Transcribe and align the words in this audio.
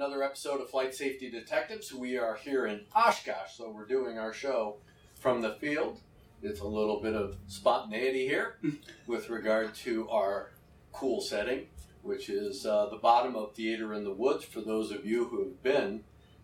Another 0.00 0.22
episode 0.22 0.62
of 0.62 0.70
Flight 0.70 0.94
Safety 0.94 1.30
Detectives. 1.30 1.92
We 1.92 2.16
are 2.16 2.34
here 2.34 2.64
in 2.64 2.86
Oshkosh, 2.96 3.52
so 3.52 3.70
we're 3.70 3.84
doing 3.84 4.16
our 4.16 4.32
show 4.32 4.76
from 5.16 5.42
the 5.42 5.56
field. 5.56 6.00
It's 6.42 6.60
a 6.60 6.66
little 6.66 7.02
bit 7.02 7.14
of 7.14 7.36
spontaneity 7.48 8.26
here 8.26 8.56
with 9.06 9.28
regard 9.28 9.74
to 9.74 10.08
our 10.08 10.52
cool 10.90 11.20
setting, 11.20 11.66
which 12.00 12.30
is 12.30 12.64
uh, 12.64 12.86
the 12.86 12.96
bottom 12.96 13.36
of 13.36 13.54
Theater 13.54 13.92
in 13.92 14.04
the 14.04 14.14
Woods. 14.14 14.42
For 14.42 14.62
those 14.62 14.90
of 14.90 15.04
you 15.04 15.26
who 15.26 15.40
have 15.40 15.62
been 15.62 16.02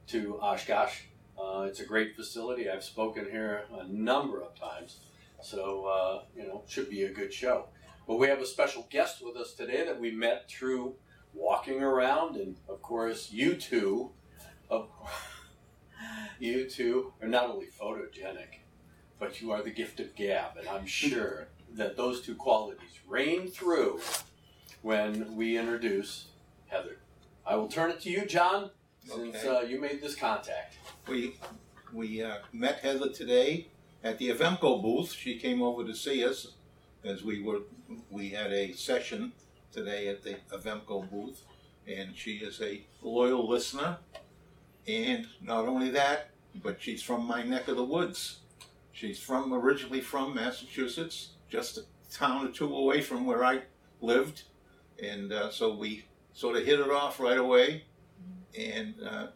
to 0.09 0.39
Oshkosh, 0.43 1.05
uh, 1.43 1.63
it's 1.63 1.81
a 1.81 1.87
great 1.87 2.15
facility. 2.15 2.69
I've 2.69 2.85
spoken 2.85 3.25
here 3.25 3.63
a 3.81 3.89
number 3.89 4.43
of 4.43 4.55
times, 4.55 4.99
so 5.41 5.87
uh, 5.87 6.23
you 6.39 6.47
know, 6.47 6.63
should 6.69 6.91
be 6.91 7.05
a 7.05 7.11
good 7.11 7.33
show. 7.33 7.69
But 8.07 8.17
we 8.17 8.29
have 8.29 8.41
a 8.41 8.47
special 8.47 8.87
guest 8.91 9.25
with 9.25 9.35
us 9.35 9.55
today 9.55 9.83
that 9.87 9.99
we 9.99 10.11
met 10.11 10.47
through 10.47 10.97
walking 11.37 11.83
around, 11.83 12.37
and 12.37 12.57
of 12.69 12.83
course, 12.83 13.31
you 13.31 13.55
two, 13.55 14.11
of, 14.71 14.89
you 16.39 16.69
two 16.69 17.13
are 17.23 17.29
not 17.29 17.51
only 17.51 17.67
photogenic, 17.67 18.61
but 19.19 19.41
you 19.41 19.53
are 19.53 19.63
the 19.63 19.71
gift 19.71 20.01
of 20.01 20.15
gab, 20.17 20.57
and 20.57 20.69
I'm 20.69 20.87
sure 21.03 21.49
that 21.75 21.97
those 21.97 22.21
two 22.23 22.35
qualities 22.35 23.01
reign 23.07 23.49
through 23.49 24.01
when 24.83 25.37
we 25.37 25.59
introduce 25.59 26.29
Heather. 26.69 26.99
I 27.47 27.57
will 27.57 27.69
turn 27.69 27.91
it 27.91 28.01
to 28.03 28.11
you, 28.11 28.25
John, 28.25 28.71
since 29.05 29.37
Okay. 29.37 29.49
uh, 29.49 29.61
you 29.61 29.81
made 29.81 30.01
this 30.01 30.17
contact. 30.17 30.79
We 31.09 31.37
we 31.93 32.23
uh, 32.23 32.39
met 32.53 32.81
Heather 32.81 33.11
today 33.11 33.69
at 34.03 34.19
the 34.19 34.31
Avemco 34.31 34.83
booth. 34.83 35.13
She 35.13 35.39
came 35.39 35.63
over 35.63 35.85
to 35.85 35.95
see 35.95 36.25
us 36.25 36.49
as 37.05 37.23
we 37.23 37.41
were 37.43 37.61
we 38.11 38.31
had 38.31 38.53
a 38.53 38.73
session 38.73 39.33
today 39.77 40.09
at 40.09 40.23
the 40.25 40.37
Avemco 40.51 41.09
booth, 41.11 41.43
and 41.87 42.17
she 42.17 42.37
is 42.39 42.61
a 42.63 42.83
loyal 43.03 43.47
listener. 43.47 43.99
And 44.89 45.27
not 45.43 45.67
only 45.67 45.91
that, 45.91 46.31
but 46.63 46.81
she's 46.81 47.03
from 47.03 47.27
my 47.27 47.43
neck 47.43 47.69
of 47.69 47.77
the 47.77 47.85
woods. 47.85 48.39
She's 48.93 49.19
from 49.19 49.53
originally 49.53 50.01
from 50.01 50.35
Massachusetts, 50.35 51.31
just 51.51 51.77
a 51.77 51.83
town 52.11 52.47
or 52.47 52.51
two 52.51 52.75
away 52.75 53.03
from 53.03 53.27
where 53.27 53.45
I 53.45 53.63
lived, 54.01 54.45
and 55.03 55.33
uh, 55.33 55.51
so 55.51 55.75
we 55.75 56.07
sort 56.33 56.57
of 56.57 56.65
hit 56.65 56.81
it 56.81 56.91
off 56.91 57.21
right 57.21 57.37
away. 57.37 57.85
And 58.59 58.95
uh, 59.07 59.27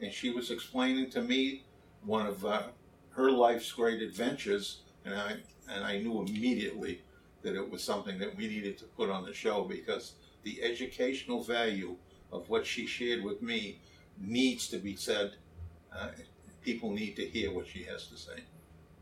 and 0.00 0.12
she 0.12 0.30
was 0.30 0.50
explaining 0.50 1.10
to 1.10 1.22
me 1.22 1.64
one 2.04 2.26
of 2.26 2.44
uh, 2.44 2.62
her 3.10 3.30
life's 3.30 3.70
great 3.70 4.02
adventures, 4.02 4.80
and 5.04 5.14
I 5.14 5.36
and 5.70 5.84
I 5.84 5.98
knew 5.98 6.22
immediately 6.22 7.02
that 7.46 7.54
it 7.54 7.70
was 7.70 7.82
something 7.82 8.18
that 8.18 8.36
we 8.36 8.48
needed 8.48 8.76
to 8.76 8.84
put 8.84 9.08
on 9.08 9.24
the 9.24 9.32
show 9.32 9.62
because 9.62 10.14
the 10.42 10.60
educational 10.62 11.44
value 11.44 11.94
of 12.32 12.50
what 12.50 12.66
she 12.66 12.86
shared 12.86 13.22
with 13.22 13.40
me 13.40 13.78
needs 14.20 14.66
to 14.68 14.78
be 14.78 14.96
said. 14.96 15.34
Uh, 15.96 16.08
people 16.62 16.90
need 16.90 17.14
to 17.14 17.24
hear 17.24 17.52
what 17.52 17.68
she 17.68 17.84
has 17.84 18.08
to 18.08 18.16
say. 18.16 18.42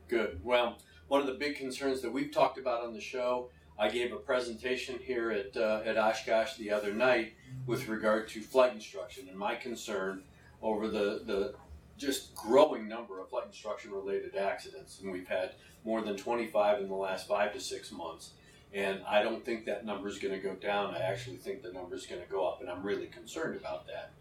Good. 0.09 0.41
Well, 0.45 0.77
one 1.09 1.23
of 1.23 1.27
the 1.27 1.33
big 1.33 1.57
concerns 1.57 2.03
that 2.03 2.13
we've 2.13 2.31
talked 2.31 2.59
about 2.59 2.85
on 2.85 2.93
the 2.93 3.01
show, 3.01 3.49
I 3.79 3.89
gave 3.89 4.13
a 4.13 4.17
presentation 4.17 4.99
here 5.03 5.31
at 5.31 5.57
uh, 5.57 5.81
at 5.87 5.97
Oshkosh 5.97 6.57
the 6.57 6.71
other 6.71 6.93
night 6.93 7.33
with 7.67 7.89
regard 7.89 8.29
to 8.29 8.43
flight 8.43 8.75
instruction 8.75 9.27
and 9.31 9.39
my 9.39 9.55
concern 9.55 10.23
over 10.61 10.87
the 10.87 11.23
the 11.25 11.55
just 11.97 12.35
growing 12.35 12.89
number 12.89 13.21
of 13.21 13.31
flight 13.31 13.47
instruction 13.47 13.93
related 13.93 14.37
accidents, 14.37 15.01
and 15.01 15.13
we've 15.13 15.29
had 15.29 15.53
more 15.85 16.01
than 16.01 16.17
25 16.17 16.81
in 16.81 16.89
the 16.89 16.95
last 16.95 17.29
five 17.29 17.53
to 17.53 17.61
six 17.61 17.93
months. 17.93 18.31
And 18.73 19.01
I 19.09 19.23
don't 19.23 19.45
think 19.45 19.67
that 19.67 19.85
number 19.85 20.09
is 20.09 20.19
going 20.19 20.35
to 20.35 20.41
go 20.41 20.55
down. 20.55 20.95
I 20.95 20.99
actually 20.99 21.37
think 21.37 21.63
the 21.63 21.71
number 21.71 21.95
is 21.95 22.07
going 22.07 22.21
to 22.21 22.29
go 22.29 22.47
up, 22.47 22.61
and 22.61 22.69
I'm 22.69 22.83
really 22.83 23.07
concerned 23.07 23.57
about 23.57 23.87
that. 23.87 24.13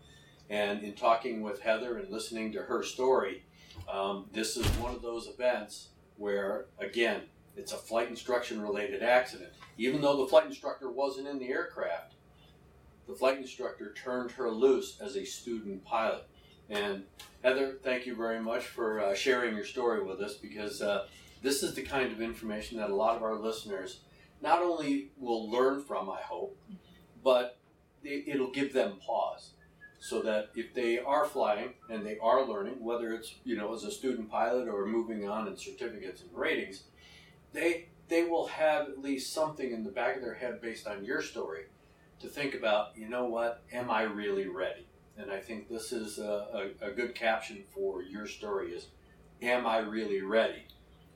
And 0.50 0.84
in 0.84 0.94
talking 0.94 1.41
with 1.41 1.61
Heather 1.61 1.97
and 1.97 2.11
listening 2.11 2.51
to 2.51 2.61
her 2.61 2.84
story, 2.84 3.44
um, 3.91 4.25
this 4.31 4.55
is 4.55 4.66
one 4.78 4.94
of 4.94 5.01
those 5.01 5.28
events 5.28 5.88
where, 6.17 6.66
again, 6.79 7.22
it's 7.55 7.72
a 7.72 7.78
flight 7.78 8.09
instruction 8.09 8.61
related 8.61 9.01
accident. 9.01 9.51
Even 9.78 10.01
though 10.01 10.17
the 10.17 10.28
flight 10.28 10.45
instructor 10.45 10.91
wasn't 10.91 11.28
in 11.28 11.40
the 11.40 11.50
aircraft, 11.50 12.13
the 13.07 13.16
flight 13.16 13.38
instructor 13.38 13.94
turned 13.94 14.31
her 14.31 14.50
loose 14.50 15.00
as 15.01 15.16
a 15.16 15.25
student 15.25 15.84
pilot. 15.84 16.28
And 16.69 17.03
Heather, 17.44 17.78
thank 17.84 18.06
you 18.06 18.16
very 18.16 18.40
much 18.40 18.66
for 18.66 19.00
uh, 19.01 19.16
sharing 19.16 19.56
your 19.56 19.66
story 19.66 20.03
with 20.03 20.22
us 20.22 20.35
because 20.35 20.81
uh, 20.81 21.07
this 21.41 21.62
is 21.63 21.74
the 21.75 21.81
kind 21.81 22.12
of 22.12 22.22
information 22.22 22.78
that 22.78 22.90
a 22.90 22.96
lot 22.96 23.16
of 23.16 23.24
our 23.24 23.35
listeners 23.35 24.00
not 24.41 24.62
only 24.62 25.09
will 25.18 25.50
learn 25.50 25.81
from, 25.84 26.09
I 26.09 26.22
hope, 26.22 26.57
but 27.23 27.57
it, 28.03 28.25
it'll 28.28 28.52
give 28.52 28.73
them 28.73 28.97
pause 29.06 29.52
so 30.00 30.22
that 30.22 30.50
if 30.56 30.73
they 30.73 31.00
are 31.00 31.25
flying 31.25 31.73
and 31.90 32.06
they 32.06 32.18
are 32.19 32.46
learning, 32.46 32.84
whether 32.84 33.13
it's 33.13 33.35
you 33.46 33.56
know 33.56 33.73
as 33.73 33.84
a 33.84 33.91
student 33.91 34.29
pilot 34.29 34.68
or 34.68 34.85
moving 34.85 35.28
on 35.29 35.47
in 35.47 35.57
certificates 35.57 36.22
and 36.22 36.31
ratings, 36.34 36.84
they 37.53 37.88
they 38.09 38.23
will 38.23 38.47
have 38.47 38.90
at 38.90 39.02
least 39.02 39.34
something 39.34 39.72
in 39.72 39.84
the 39.84 39.91
back 39.91 40.18
of 40.18 40.22
their 40.22 40.34
head 40.35 40.62
based 40.62 40.88
on 40.88 41.06
your 41.06 41.22
story 41.22 41.66
to 42.19 42.28
think 42.28 42.53
about. 42.53 42.97
You 42.97 43.07
know 43.09 43.25
what? 43.25 43.63
Am 43.72 43.90
I 43.90 44.03
really 44.03 44.47
ready? 44.47 44.88
And 45.18 45.31
I 45.31 45.40
think 45.40 45.69
this 45.69 45.91
is 45.91 46.18
a, 46.18 46.72
a, 46.81 46.88
a 46.88 46.91
good 46.91 47.16
caption 47.16 47.63
for 47.74 48.01
your 48.01 48.28
story: 48.28 48.72
is 48.72 48.88
Am 49.41 49.66
I 49.66 49.79
really 49.79 50.22
ready 50.22 50.66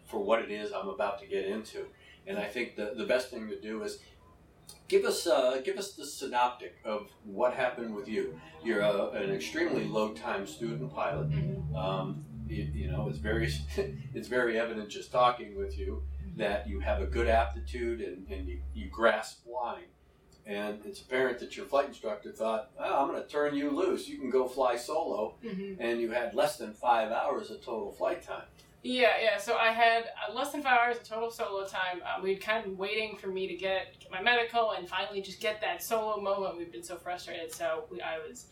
for 0.06 0.20
what 0.20 0.42
it 0.42 0.52
is 0.52 0.72
I'm 0.72 0.90
about 0.90 1.20
to 1.22 1.28
get 1.28 1.46
into? 1.46 1.86
And 2.26 2.38
I 2.38 2.46
think 2.46 2.76
the, 2.76 2.94
the 2.96 3.06
best 3.06 3.30
thing 3.30 3.48
to 3.50 3.60
do 3.60 3.84
is 3.84 4.00
give 4.88 5.06
us 5.06 5.28
uh, 5.28 5.62
give 5.64 5.78
us 5.78 5.94
the 5.94 6.06
synoptic 6.06 6.76
of 6.84 7.08
what 7.24 7.54
happened 7.54 7.96
with 7.96 8.08
you. 8.08 8.40
You're 8.64 8.82
a, 8.82 9.10
an 9.12 9.32
extremely 9.32 9.86
low 9.86 10.14
time 10.14 10.46
student 10.46 10.94
pilot. 10.94 11.28
Um, 11.76 12.26
you, 12.48 12.64
you 12.74 12.92
know, 12.92 13.08
it's 13.10 13.20
very 13.20 13.52
it's 14.14 14.28
very 14.28 14.60
evident 14.60 14.90
just 14.90 15.12
talking 15.12 15.58
with 15.58 15.78
you 15.78 16.04
that 16.38 16.68
you 16.68 16.80
have 16.80 17.02
a 17.02 17.06
good 17.06 17.28
aptitude 17.28 18.00
and, 18.02 18.28
and 18.30 18.48
you, 18.48 18.62
you 18.74 18.90
grasp 18.90 19.44
flying. 19.44 19.86
And 20.48 20.80
it's 20.86 21.02
apparent 21.02 21.40
that 21.40 21.58
your 21.58 21.66
flight 21.66 21.90
instructor 21.90 22.32
thought, 22.32 22.72
oh, 22.80 23.02
I'm 23.04 23.10
going 23.10 23.22
to 23.22 23.28
turn 23.28 23.54
you 23.54 23.70
loose. 23.70 24.08
You 24.08 24.18
can 24.18 24.30
go 24.30 24.48
fly 24.48 24.78
solo. 24.78 25.36
And 25.82 26.00
you 26.00 26.10
had 26.12 26.34
less 26.34 26.58
than 26.58 26.74
five 26.74 27.12
hours 27.12 27.52
of 27.52 27.64
total 27.64 27.92
flight 27.92 28.24
time. 28.24 28.46
Yeah, 28.82 29.16
yeah. 29.22 29.38
So 29.38 29.58
I 29.58 29.74
had 29.74 30.06
uh, 30.06 30.34
less 30.34 30.54
than 30.54 30.62
five 30.62 30.80
hours 30.80 30.98
of 30.98 31.04
total 31.04 31.32
solo 31.32 31.66
time. 31.66 32.02
Uh, 32.06 32.22
we'd 32.24 32.40
kind 32.40 32.60
of 32.60 32.64
been 32.64 32.78
waiting 32.78 33.18
for 33.18 33.28
me 33.28 33.46
to 33.48 33.56
get, 33.56 34.00
get 34.00 34.10
my 34.10 34.22
medical 34.22 34.72
and 34.72 34.88
finally 34.88 35.22
just 35.22 35.42
get 35.42 35.60
that 35.60 35.84
solo 35.84 36.22
moment. 36.22 36.58
We've 36.58 36.72
been 36.72 36.84
so 36.84 36.96
frustrated. 36.96 37.54
So 37.54 37.84
we, 37.92 38.00
I 38.00 38.20
was 38.20 38.46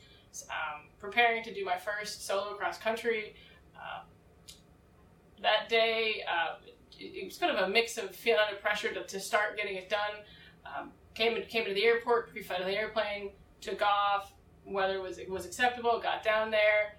um, 0.50 0.90
preparing 1.00 1.44
to 1.46 1.54
do 1.54 1.64
my 1.64 1.78
first 1.78 2.28
solo 2.28 2.56
cross 2.56 2.78
country. 2.78 3.36
Uh, 3.74 4.04
that 5.42 5.70
day, 5.70 6.24
uh, 6.30 6.56
it, 7.00 7.22
it 7.22 7.26
was 7.26 7.38
kind 7.38 7.56
of 7.56 7.70
a 7.70 7.72
mix 7.72 7.98
of 7.98 8.14
feeling 8.14 8.42
under 8.50 8.60
pressure 8.60 8.94
to, 8.94 9.04
to 9.06 9.20
start 9.22 9.56
getting 9.56 9.78
it 9.78 9.90
done. 9.90 10.26
Came 11.16 11.42
came 11.44 11.66
to 11.66 11.74
the 11.74 11.84
airport, 11.86 12.30
pre-flight 12.30 12.60
of 12.60 12.68
the 12.68 12.74
airplane, 12.78 13.32
took 13.62 13.82
off. 13.82 14.34
Weather 14.66 15.02
was 15.02 15.20
was 15.30 15.46
acceptable. 15.46 16.00
Got 16.02 16.24
down 16.24 16.52
there. 16.52 16.98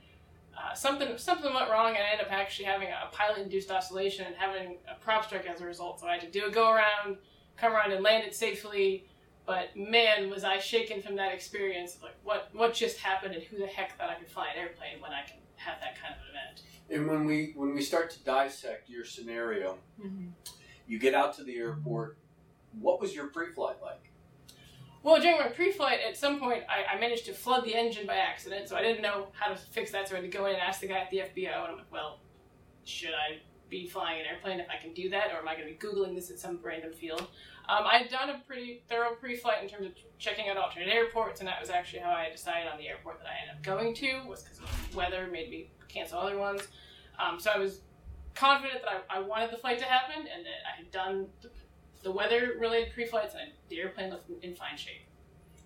Uh, 0.56 0.72
something 0.74 1.18
something 1.18 1.52
went 1.52 1.70
wrong, 1.70 1.88
and 1.88 1.98
I 1.98 2.12
ended 2.12 2.26
up 2.26 2.32
actually 2.32 2.64
having 2.64 2.88
a 2.88 3.10
pilot-induced 3.12 3.70
oscillation 3.70 4.24
and 4.26 4.34
having 4.36 4.78
a 4.90 4.94
prop 4.98 5.24
strike 5.26 5.46
as 5.46 5.60
a 5.60 5.66
result. 5.66 6.00
So 6.00 6.06
I 6.06 6.12
had 6.12 6.22
to 6.22 6.30
do 6.30 6.46
a 6.46 6.50
go 6.50 6.72
around, 6.72 7.18
come 7.58 7.72
around 7.74 7.92
and 7.92 8.02
land 8.02 8.24
it 8.24 8.34
safely. 8.34 9.06
But 9.44 9.76
man, 9.76 10.30
was 10.30 10.42
I 10.44 10.58
shaken 10.58 11.02
from 11.02 11.14
that 11.16 11.32
experience. 11.34 11.98
Like, 12.02 12.16
what 12.24 12.48
what 12.54 12.72
just 12.72 12.96
happened, 12.98 13.34
and 13.34 13.42
who 13.44 13.58
the 13.58 13.66
heck 13.66 13.98
thought 13.98 14.08
I 14.08 14.14
could 14.14 14.28
fly 14.28 14.48
an 14.54 14.58
airplane 14.58 15.00
when 15.02 15.12
I 15.12 15.22
can 15.28 15.36
have 15.56 15.78
that 15.80 16.00
kind 16.00 16.14
of 16.14 16.20
an 16.22 16.28
event? 16.30 16.62
And 16.88 17.06
when 17.10 17.26
we 17.26 17.52
when 17.54 17.74
we 17.74 17.82
start 17.82 18.10
to 18.12 18.24
dissect 18.24 18.88
your 18.88 19.04
scenario, 19.04 19.76
Mm-hmm. 20.02 20.28
you 20.86 20.98
get 20.98 21.12
out 21.12 21.36
to 21.36 21.44
the 21.44 21.56
airport. 21.56 22.16
What 22.80 23.00
was 23.00 23.14
your 23.14 23.28
pre-flight 23.28 23.76
like? 23.82 24.05
Well, 25.06 25.20
during 25.20 25.38
my 25.38 25.46
pre-flight, 25.46 26.00
at 26.04 26.16
some 26.16 26.40
point, 26.40 26.64
I, 26.68 26.96
I 26.96 26.98
managed 26.98 27.26
to 27.26 27.32
flood 27.32 27.64
the 27.64 27.76
engine 27.76 28.08
by 28.08 28.16
accident, 28.16 28.68
so 28.68 28.74
I 28.74 28.82
didn't 28.82 29.02
know 29.02 29.28
how 29.34 29.52
to 29.52 29.56
fix 29.56 29.92
that. 29.92 30.08
So 30.08 30.16
I 30.16 30.20
had 30.20 30.28
to 30.28 30.36
go 30.36 30.46
in 30.46 30.54
and 30.54 30.60
ask 30.60 30.80
the 30.80 30.88
guy 30.88 30.98
at 30.98 31.10
the 31.12 31.18
FBO, 31.18 31.62
and 31.62 31.70
I'm 31.70 31.76
like, 31.76 31.92
"Well, 31.92 32.18
should 32.82 33.14
I 33.14 33.38
be 33.70 33.86
flying 33.86 34.18
an 34.18 34.26
airplane 34.26 34.58
if 34.58 34.66
I 34.68 34.82
can 34.82 34.92
do 34.94 35.08
that, 35.10 35.28
or 35.32 35.38
am 35.38 35.46
I 35.46 35.54
going 35.54 35.68
to 35.68 35.72
be 35.72 35.78
googling 35.78 36.16
this 36.16 36.32
at 36.32 36.40
some 36.40 36.58
random 36.60 36.92
field?" 36.92 37.20
Um, 37.68 37.84
I 37.86 37.98
had 37.98 38.10
done 38.10 38.30
a 38.30 38.42
pretty 38.48 38.82
thorough 38.88 39.14
pre-flight 39.14 39.62
in 39.62 39.68
terms 39.68 39.86
of 39.86 39.92
checking 40.18 40.48
out 40.48 40.56
alternate 40.56 40.88
airports, 40.88 41.38
and 41.38 41.46
that 41.48 41.60
was 41.60 41.70
actually 41.70 42.00
how 42.00 42.10
I 42.10 42.28
decided 42.28 42.66
on 42.66 42.76
the 42.76 42.88
airport 42.88 43.20
that 43.20 43.28
I 43.28 43.42
ended 43.42 43.58
up 43.58 43.62
going 43.62 43.94
to. 43.94 44.28
Was 44.28 44.42
because 44.42 44.58
weather 44.92 45.28
made 45.30 45.50
me 45.50 45.70
cancel 45.86 46.18
other 46.18 46.36
ones. 46.36 46.62
Um, 47.16 47.38
so 47.38 47.52
I 47.54 47.58
was 47.58 47.82
confident 48.34 48.80
that 48.82 49.04
I, 49.08 49.18
I 49.18 49.20
wanted 49.20 49.52
the 49.52 49.58
flight 49.58 49.78
to 49.78 49.84
happen, 49.84 50.18
and 50.18 50.44
that 50.44 50.66
I 50.66 50.76
had 50.78 50.90
done 50.90 51.28
the, 51.42 51.50
the 52.02 52.10
weather-related 52.12 52.92
pre-flights, 52.92 53.34
and 53.34 53.50
the 53.68 53.80
airplane 53.80 54.10
looked 54.10 54.30
in 54.44 54.54
fine 54.54 54.76
shape. 54.76 55.02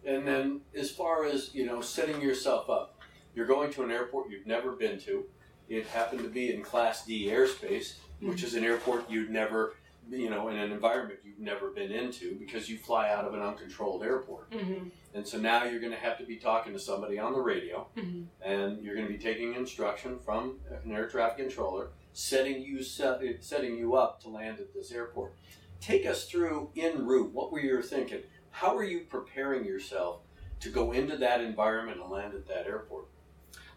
And 0.04 0.26
then, 0.26 0.62
as 0.74 0.90
far 0.90 1.24
as 1.26 1.54
you 1.54 1.66
know, 1.66 1.80
setting 1.80 2.20
yourself 2.20 2.70
up, 2.70 2.98
you're 3.34 3.46
going 3.46 3.72
to 3.74 3.82
an 3.82 3.90
airport 3.90 4.30
you've 4.30 4.46
never 4.46 4.72
been 4.72 4.98
to. 5.00 5.24
It 5.68 5.86
happened 5.86 6.22
to 6.22 6.28
be 6.28 6.52
in 6.52 6.62
Class 6.62 7.04
D 7.04 7.26
airspace, 7.26 7.94
which 8.20 8.42
is 8.42 8.54
an 8.54 8.64
airport 8.64 9.08
you'd 9.10 9.30
never, 9.30 9.74
you 10.10 10.28
know, 10.30 10.48
in 10.48 10.56
an 10.56 10.72
environment 10.72 11.20
you've 11.24 11.38
never 11.38 11.70
been 11.70 11.92
into 11.92 12.34
because 12.34 12.68
you 12.68 12.76
fly 12.76 13.10
out 13.10 13.24
of 13.24 13.34
an 13.34 13.40
uncontrolled 13.40 14.02
airport. 14.02 14.50
Mm-hmm. 14.50 14.88
And 15.14 15.26
so 15.26 15.38
now 15.38 15.64
you're 15.64 15.80
going 15.80 15.92
to 15.92 15.98
have 15.98 16.18
to 16.18 16.24
be 16.24 16.36
talking 16.36 16.72
to 16.72 16.78
somebody 16.78 17.18
on 17.18 17.32
the 17.32 17.40
radio, 17.40 17.86
Mhm. 17.96 18.26
and 18.42 18.82
you're 18.82 18.94
going 18.94 19.06
to 19.06 19.12
be 19.12 19.18
taking 19.18 19.54
instruction 19.54 20.18
from 20.18 20.58
an 20.84 20.92
air 20.92 21.08
traffic 21.08 21.38
controller, 21.38 21.90
setting 22.12 22.62
you 22.62 22.82
set, 22.82 23.20
setting 23.40 23.76
you 23.76 23.94
up 23.94 24.20
to 24.22 24.28
land 24.28 24.58
at 24.60 24.72
this 24.74 24.90
airport. 24.92 25.34
Take 25.80 26.06
us 26.06 26.26
through 26.26 26.70
in 26.74 27.06
route. 27.06 27.32
What 27.32 27.52
were 27.52 27.60
you 27.60 27.80
thinking? 27.82 28.22
How 28.50 28.74
were 28.74 28.84
you 28.84 29.00
preparing 29.00 29.64
yourself 29.64 30.20
to 30.60 30.68
go 30.68 30.92
into 30.92 31.16
that 31.16 31.40
environment 31.40 32.00
and 32.00 32.10
land 32.10 32.34
at 32.34 32.46
that 32.48 32.66
airport? 32.66 33.06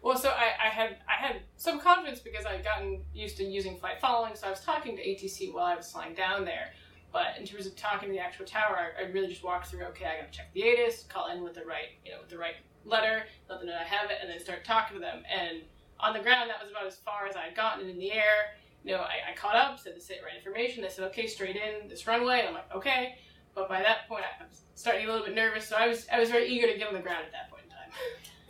Well, 0.02 0.18
so 0.18 0.28
I, 0.28 0.66
I 0.66 0.68
had 0.68 0.98
I 1.08 1.26
had 1.26 1.36
some 1.56 1.80
confidence 1.80 2.20
because 2.20 2.44
I 2.44 2.52
had 2.52 2.64
gotten 2.64 3.02
used 3.14 3.38
to 3.38 3.44
using 3.44 3.78
flight 3.78 4.02
following, 4.02 4.34
so 4.34 4.46
I 4.46 4.50
was 4.50 4.60
talking 4.60 4.96
to 4.96 5.02
ATC 5.02 5.54
while 5.54 5.64
I 5.64 5.76
was 5.76 5.90
flying 5.90 6.14
down 6.14 6.44
there. 6.44 6.72
But 7.10 7.38
in 7.38 7.46
terms 7.46 7.64
of 7.64 7.74
talking 7.74 8.08
to 8.08 8.12
the 8.12 8.20
actual 8.20 8.44
tower, 8.44 8.92
I, 8.98 9.04
I 9.04 9.06
really 9.06 9.28
just 9.28 9.42
walked 9.42 9.68
through. 9.68 9.84
Okay, 9.84 10.04
I 10.04 10.20
got 10.20 10.30
to 10.30 10.36
check 10.36 10.52
the 10.52 10.62
ATIS, 10.62 11.04
call 11.08 11.30
in 11.30 11.42
with 11.42 11.54
the 11.54 11.64
right 11.64 11.96
you 12.04 12.12
know 12.12 12.18
with 12.20 12.28
the 12.28 12.36
right 12.36 12.56
letter, 12.84 13.24
let 13.48 13.60
them 13.60 13.68
know 13.68 13.76
I 13.76 13.84
have 13.84 14.10
it, 14.10 14.18
and 14.20 14.28
then 14.28 14.38
start 14.38 14.62
talking 14.62 14.94
to 14.94 15.00
them. 15.00 15.22
And 15.32 15.62
on 16.00 16.12
the 16.12 16.20
ground, 16.20 16.50
that 16.50 16.60
was 16.60 16.70
about 16.70 16.86
as 16.86 16.96
far 16.96 17.26
as 17.26 17.34
I 17.34 17.46
had 17.46 17.56
gotten. 17.56 17.80
And 17.80 17.90
in 17.90 17.98
the 17.98 18.12
air, 18.12 18.58
you 18.84 18.92
know, 18.92 19.00
I, 19.00 19.32
I 19.32 19.34
caught 19.34 19.56
up, 19.56 19.80
said 19.80 19.94
the 19.96 20.14
right 20.24 20.36
information. 20.36 20.82
They 20.82 20.90
said, 20.90 21.04
okay, 21.06 21.26
straight 21.26 21.56
in 21.56 21.88
this 21.88 22.06
runway. 22.06 22.40
And 22.40 22.48
I'm 22.48 22.54
like, 22.54 22.74
okay. 22.76 23.16
But 23.54 23.68
by 23.68 23.80
that 23.80 24.06
point, 24.08 24.24
I 24.40 24.44
was 24.44 24.60
starting 24.74 25.02
to 25.02 25.06
get 25.06 25.10
a 25.10 25.12
little 25.12 25.26
bit 25.26 25.36
nervous, 25.36 25.68
so 25.68 25.76
I 25.76 25.86
was 25.86 26.06
I 26.12 26.18
was 26.18 26.28
very 26.28 26.48
eager 26.48 26.66
to 26.66 26.76
get 26.76 26.88
on 26.88 26.94
the 26.94 27.00
ground 27.00 27.24
at 27.24 27.30
that 27.32 27.50
point 27.50 27.62
in 27.64 27.70
time. 27.70 27.92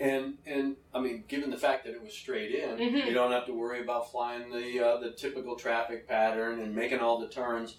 And 0.01 0.39
and 0.47 0.77
I 0.95 1.01
mean, 1.01 1.25
given 1.29 1.51
the 1.51 1.59
fact 1.59 1.85
that 1.85 1.93
it 1.93 2.03
was 2.03 2.15
straight 2.15 2.55
in, 2.55 2.79
Mhm. 2.79 3.07
you 3.07 3.13
don't 3.13 3.31
have 3.31 3.45
to 3.47 3.53
worry 3.53 3.83
about 3.83 4.11
flying 4.11 4.51
the 4.51 4.81
uh, 4.81 4.97
the 5.01 5.11
typical 5.13 5.57
traffic 5.57 6.09
pattern 6.09 6.61
and 6.61 6.75
making 6.75 7.01
all 7.01 7.21
the 7.21 7.29
turns. 7.29 7.77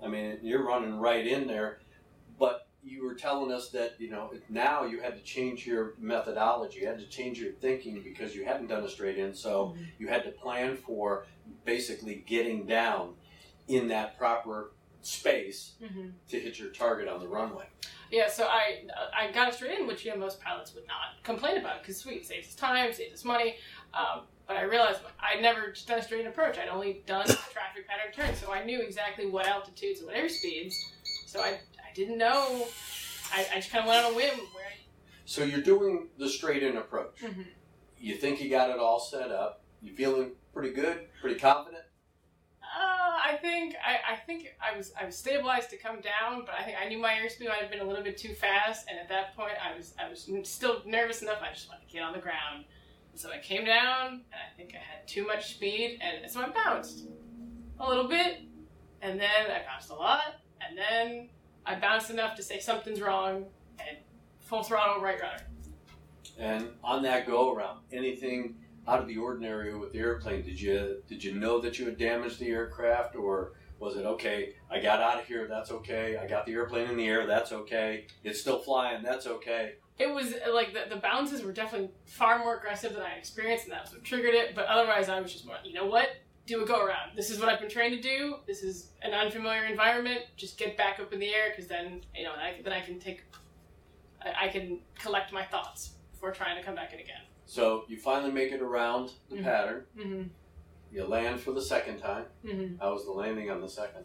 I 0.00 0.06
mean, 0.06 0.38
you're 0.42 0.64
running 0.64 0.94
right 1.00 1.26
in 1.26 1.48
there. 1.48 1.80
But 2.38 2.68
you 2.84 3.04
were 3.04 3.14
telling 3.14 3.50
us 3.52 3.70
that 3.70 3.96
you 3.98 4.08
know 4.08 4.32
now 4.48 4.84
you 4.84 5.00
had 5.00 5.16
to 5.16 5.22
change 5.22 5.66
your 5.66 5.94
methodology, 5.98 6.78
you 6.78 6.86
had 6.86 7.00
to 7.00 7.08
change 7.08 7.40
your 7.40 7.52
thinking 7.54 8.02
because 8.04 8.36
you 8.36 8.44
hadn't 8.44 8.68
done 8.68 8.84
a 8.84 8.88
straight 8.88 9.18
in, 9.18 9.34
so 9.34 9.74
you 9.98 10.06
had 10.06 10.22
to 10.22 10.30
plan 10.30 10.76
for 10.76 11.26
basically 11.64 12.24
getting 12.26 12.66
down 12.66 13.14
in 13.68 13.88
that 13.88 14.16
proper 14.18 14.72
space 15.02 15.72
Mm-hmm. 15.82 16.08
to 16.28 16.40
hit 16.40 16.58
your 16.58 16.70
target 16.70 17.08
on 17.08 17.20
the 17.20 17.28
runway. 17.28 17.66
Yeah, 18.10 18.28
so 18.28 18.44
I 18.44 18.82
I 19.16 19.30
got 19.32 19.48
it 19.48 19.54
straight 19.54 19.78
in, 19.78 19.86
which 19.86 20.04
you 20.04 20.10
know 20.12 20.16
most 20.18 20.40
pilots 20.40 20.74
would 20.74 20.86
not 20.86 21.22
complain 21.22 21.58
about 21.58 21.82
because 21.82 21.98
sweet 21.98 22.26
saves 22.26 22.48
us 22.48 22.54
time, 22.54 22.92
saves 22.92 23.12
us 23.14 23.24
money. 23.24 23.56
Um, 23.94 24.22
but 24.46 24.56
I 24.56 24.62
realized 24.62 25.00
I'd 25.20 25.42
never 25.42 25.74
done 25.86 25.98
a 25.98 26.02
straight 26.02 26.22
in 26.22 26.26
approach. 26.26 26.56
I'd 26.58 26.68
only 26.70 27.02
done 27.06 27.26
traffic 27.26 27.86
pattern 27.86 28.12
turns, 28.14 28.38
so 28.38 28.50
I 28.52 28.64
knew 28.64 28.80
exactly 28.80 29.26
what 29.26 29.46
altitudes 29.46 30.00
and 30.00 30.08
what 30.08 30.16
airspeeds. 30.16 30.74
So 31.26 31.40
I 31.40 31.48
I 31.50 31.92
didn't 31.94 32.16
know. 32.18 32.66
I, 33.34 33.46
I 33.52 33.56
just 33.56 33.70
kind 33.70 33.84
of 33.84 33.88
went 33.88 34.04
on 34.06 34.12
a 34.12 34.16
whim 34.16 34.38
where. 34.54 34.64
So 35.26 35.44
you're 35.44 35.60
doing 35.60 36.08
the 36.18 36.28
straight 36.30 36.62
in 36.62 36.78
approach. 36.78 37.20
Mhm. 37.22 37.44
You 38.00 38.16
think 38.16 38.40
you 38.40 38.48
got 38.48 38.70
it 38.70 38.78
all 38.78 38.98
set 39.00 39.30
up. 39.30 39.62
You 39.82 39.92
feeling 39.94 40.32
pretty 40.52 40.74
good, 40.74 41.06
pretty 41.20 41.38
confident. 41.38 41.84
Uh, 42.62 43.18
I 43.24 43.38
think 43.40 43.74
I, 43.84 44.14
I 44.14 44.16
think 44.16 44.48
I 44.60 44.76
was 44.76 44.92
I 45.00 45.04
was 45.06 45.16
stabilized 45.16 45.70
to 45.70 45.76
come 45.76 46.00
down, 46.00 46.44
but 46.44 46.54
I 46.54 46.64
think 46.64 46.76
I 46.80 46.88
knew 46.88 46.98
my 46.98 47.12
airspeed 47.12 47.48
might 47.48 47.60
have 47.60 47.70
been 47.70 47.80
a 47.80 47.84
little 47.84 48.04
bit 48.04 48.18
too 48.18 48.34
fast, 48.34 48.86
and 48.90 48.98
at 48.98 49.08
that 49.08 49.36
point 49.36 49.54
I 49.64 49.76
was 49.76 49.94
I 49.98 50.08
was 50.08 50.28
still 50.42 50.82
nervous 50.84 51.22
enough. 51.22 51.38
I 51.42 51.52
just 51.52 51.68
wanted 51.68 51.86
to 51.86 51.92
get 51.92 52.02
on 52.02 52.12
the 52.12 52.18
ground, 52.18 52.64
and 53.12 53.20
so 53.20 53.30
I 53.30 53.38
came 53.38 53.64
down, 53.64 54.06
and 54.06 54.22
I 54.32 54.56
think 54.56 54.74
I 54.74 54.78
had 54.78 55.06
too 55.06 55.26
much 55.26 55.54
speed, 55.54 56.00
and 56.00 56.30
so 56.30 56.40
I 56.40 56.48
bounced 56.48 57.04
a 57.80 57.88
little 57.88 58.08
bit, 58.08 58.40
and 59.00 59.18
then 59.18 59.50
I 59.50 59.64
bounced 59.64 59.90
a 59.90 59.94
lot, 59.94 60.34
and 60.60 60.76
then 60.76 61.28
I 61.64 61.76
bounced 61.76 62.10
enough 62.10 62.36
to 62.36 62.42
say 62.42 62.58
something's 62.60 63.00
wrong, 63.00 63.46
and 63.78 63.98
full 64.40 64.62
throttle 64.62 65.02
right 65.02 65.20
rudder. 65.20 65.44
And 66.38 66.68
on 66.84 67.02
that 67.04 67.26
go 67.26 67.54
around, 67.54 67.80
anything 67.92 68.56
out 68.88 69.00
of 69.00 69.06
the 69.06 69.18
ordinary 69.18 69.76
with 69.76 69.92
the 69.92 69.98
airplane? 69.98 70.42
Did 70.42 70.60
you 70.60 71.02
did 71.06 71.22
you 71.22 71.34
know 71.34 71.60
that 71.60 71.78
you 71.78 71.84
had 71.84 71.98
damaged 71.98 72.38
the 72.38 72.48
aircraft, 72.48 73.14
or 73.14 73.52
was 73.78 73.96
it 73.96 74.04
okay? 74.04 74.54
I 74.70 74.80
got 74.80 75.00
out 75.00 75.20
of 75.20 75.26
here. 75.26 75.46
That's 75.46 75.70
okay. 75.70 76.16
I 76.16 76.26
got 76.26 76.46
the 76.46 76.52
airplane 76.52 76.90
in 76.90 76.96
the 76.96 77.06
air. 77.06 77.26
That's 77.26 77.52
okay. 77.52 78.06
It's 78.24 78.40
still 78.40 78.58
flying. 78.58 79.02
That's 79.02 79.26
okay. 79.26 79.74
It 79.98 80.12
was 80.12 80.34
like 80.52 80.72
the, 80.72 80.94
the 80.94 81.00
bounces 81.00 81.42
were 81.42 81.52
definitely 81.52 81.90
far 82.06 82.38
more 82.38 82.56
aggressive 82.56 82.92
than 82.92 83.02
I 83.02 83.12
experienced, 83.12 83.64
and 83.64 83.72
that's 83.72 83.92
what 83.92 84.04
triggered 84.04 84.34
it. 84.34 84.54
But 84.54 84.66
otherwise, 84.66 85.08
I 85.08 85.20
was 85.20 85.32
just 85.32 85.44
more, 85.44 85.56
you 85.64 85.74
know 85.74 85.86
what? 85.86 86.08
Do 86.46 86.62
a 86.62 86.66
go 86.66 86.80
around. 86.84 87.10
This 87.14 87.30
is 87.30 87.38
what 87.38 87.48
I've 87.48 87.60
been 87.60 87.68
trained 87.68 88.00
to 88.00 88.00
do. 88.00 88.36
This 88.46 88.62
is 88.62 88.90
an 89.02 89.12
unfamiliar 89.12 89.64
environment. 89.64 90.22
Just 90.36 90.56
get 90.56 90.76
back 90.78 90.98
up 90.98 91.12
in 91.12 91.18
the 91.18 91.34
air, 91.34 91.50
because 91.50 91.68
then 91.68 92.00
you 92.16 92.24
know, 92.24 92.30
I, 92.30 92.60
then 92.62 92.72
I 92.72 92.80
can 92.80 92.98
take, 92.98 93.24
I, 94.24 94.46
I 94.46 94.48
can 94.48 94.80
collect 94.98 95.32
my 95.32 95.44
thoughts 95.44 95.90
before 96.12 96.32
trying 96.32 96.56
to 96.56 96.62
come 96.62 96.74
back 96.74 96.92
in 96.92 97.00
again. 97.00 97.20
So 97.48 97.84
you 97.88 97.96
finally 97.96 98.30
make 98.30 98.52
it 98.52 98.60
around 98.60 99.10
the 99.30 99.36
Mhm. 99.36 99.42
pattern. 99.42 99.84
Mm-hmm. 99.98 100.22
You 100.92 101.04
land 101.06 101.40
for 101.40 101.52
the 101.52 101.62
second 101.62 101.98
time. 101.98 102.26
Mm-hmm. 102.44 102.76
How 102.78 102.92
was 102.92 103.06
the 103.06 103.10
landing 103.12 103.50
on 103.50 103.62
the 103.62 103.68
second? 103.68 104.04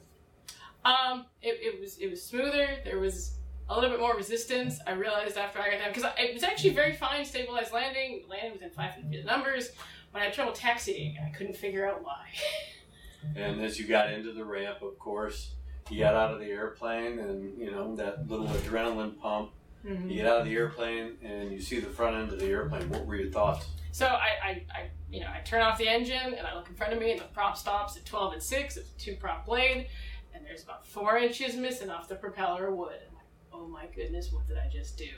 Um, 0.85 1.25
it, 1.41 1.59
it 1.61 1.79
was 1.79 1.97
it 1.97 2.09
was 2.09 2.23
smoother. 2.23 2.77
There 2.85 2.99
was 2.99 3.35
a 3.69 3.75
little 3.75 3.89
bit 3.89 3.99
more 3.99 4.15
resistance. 4.15 4.79
I 4.87 4.91
realized 4.91 5.37
after 5.37 5.59
I 5.59 5.71
got 5.71 5.79
down 5.79 5.89
because 5.93 6.09
it 6.17 6.33
was 6.33 6.43
actually 6.43 6.71
very 6.71 6.93
fine, 6.93 7.25
stabilized 7.25 7.73
landing, 7.73 8.23
landing 8.29 8.53
within 8.53 8.69
five 8.69 8.95
feet 8.95 9.05
of 9.05 9.11
the 9.11 9.31
numbers. 9.31 9.71
But 10.13 10.21
I 10.21 10.25
had 10.25 10.33
trouble 10.33 10.53
taxiing, 10.53 11.17
and 11.17 11.25
I 11.27 11.29
couldn't 11.37 11.55
figure 11.57 11.87
out 11.87 12.01
why. 12.03 12.27
And 13.37 13.61
as 13.61 13.79
you 13.79 13.87
got 13.87 14.11
into 14.11 14.33
the 14.33 14.43
ramp, 14.43 14.81
of 14.81 14.99
course, 14.99 15.53
you 15.89 15.99
got 15.99 16.13
out 16.13 16.33
of 16.33 16.41
the 16.41 16.47
airplane, 16.47 17.19
and 17.19 17.57
you 17.57 17.71
know 17.71 17.95
that 17.95 18.27
little 18.29 18.47
adrenaline 18.47 19.17
pump. 19.17 19.51
Mm-hmm. 19.85 20.09
You 20.09 20.15
get 20.17 20.27
out 20.27 20.39
of 20.39 20.45
the 20.45 20.55
airplane, 20.55 21.17
and 21.23 21.51
you 21.51 21.59
see 21.59 21.79
the 21.79 21.89
front 21.89 22.15
end 22.15 22.31
of 22.31 22.39
the 22.39 22.45
airplane. 22.45 22.89
What 22.89 23.05
were 23.05 23.15
your 23.15 23.31
thoughts? 23.31 23.67
So 23.91 24.07
I, 24.07 24.29
I, 24.43 24.49
I, 24.73 24.89
you 25.11 25.19
know, 25.21 25.27
I 25.27 25.41
turn 25.41 25.61
off 25.61 25.77
the 25.77 25.87
engine 25.87 26.33
and 26.33 26.47
I 26.47 26.55
look 26.55 26.67
in 26.67 26.75
front 26.75 26.93
of 26.93 26.99
me, 26.99 27.11
and 27.11 27.19
the 27.19 27.25
prop 27.25 27.57
stops 27.57 27.95
at 27.95 28.05
12 28.05 28.33
and 28.33 28.43
6. 28.43 28.77
It's 28.77 28.89
a 28.89 28.97
two 28.97 29.15
prop 29.15 29.45
blade, 29.45 29.87
and 30.33 30.45
there's 30.45 30.63
about 30.63 30.87
four 30.87 31.17
inches 31.17 31.55
missing 31.55 31.89
off 31.89 32.07
the 32.07 32.15
propeller 32.15 32.71
wood. 32.71 32.97
I'm 33.07 33.15
like, 33.15 33.25
oh 33.51 33.67
my 33.67 33.85
goodness, 33.95 34.31
what 34.31 34.47
did 34.47 34.57
I 34.57 34.69
just 34.71 34.97
do? 34.97 35.09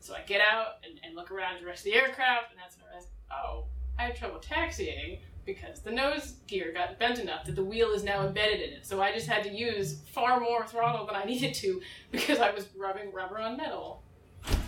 So 0.00 0.14
I 0.14 0.20
get 0.22 0.40
out 0.40 0.76
and, 0.84 0.98
and 1.04 1.14
look 1.14 1.30
around 1.30 1.54
at 1.54 1.60
the 1.60 1.66
rest 1.66 1.80
of 1.80 1.92
the 1.92 1.94
aircraft, 1.94 2.52
and 2.52 2.60
that's 2.60 2.76
when 2.76 2.86
I 2.86 2.90
realize, 2.90 3.08
oh, 3.30 3.64
I 3.98 4.02
had 4.04 4.16
trouble 4.16 4.38
taxiing 4.38 5.18
because 5.44 5.80
the 5.80 5.90
nose 5.90 6.36
gear 6.46 6.72
got 6.72 6.98
bent 6.98 7.18
enough 7.18 7.44
that 7.44 7.56
the 7.56 7.64
wheel 7.64 7.90
is 7.90 8.04
now 8.04 8.26
embedded 8.26 8.60
in 8.60 8.70
it. 8.70 8.86
So 8.86 9.02
I 9.02 9.12
just 9.12 9.26
had 9.26 9.42
to 9.44 9.50
use 9.50 10.00
far 10.12 10.40
more 10.40 10.66
throttle 10.66 11.06
than 11.06 11.14
I 11.14 11.24
needed 11.26 11.54
to 11.54 11.80
because 12.10 12.38
I 12.38 12.50
was 12.50 12.68
rubbing 12.76 13.12
rubber 13.12 13.38
on 13.38 13.56
metal. 13.56 14.03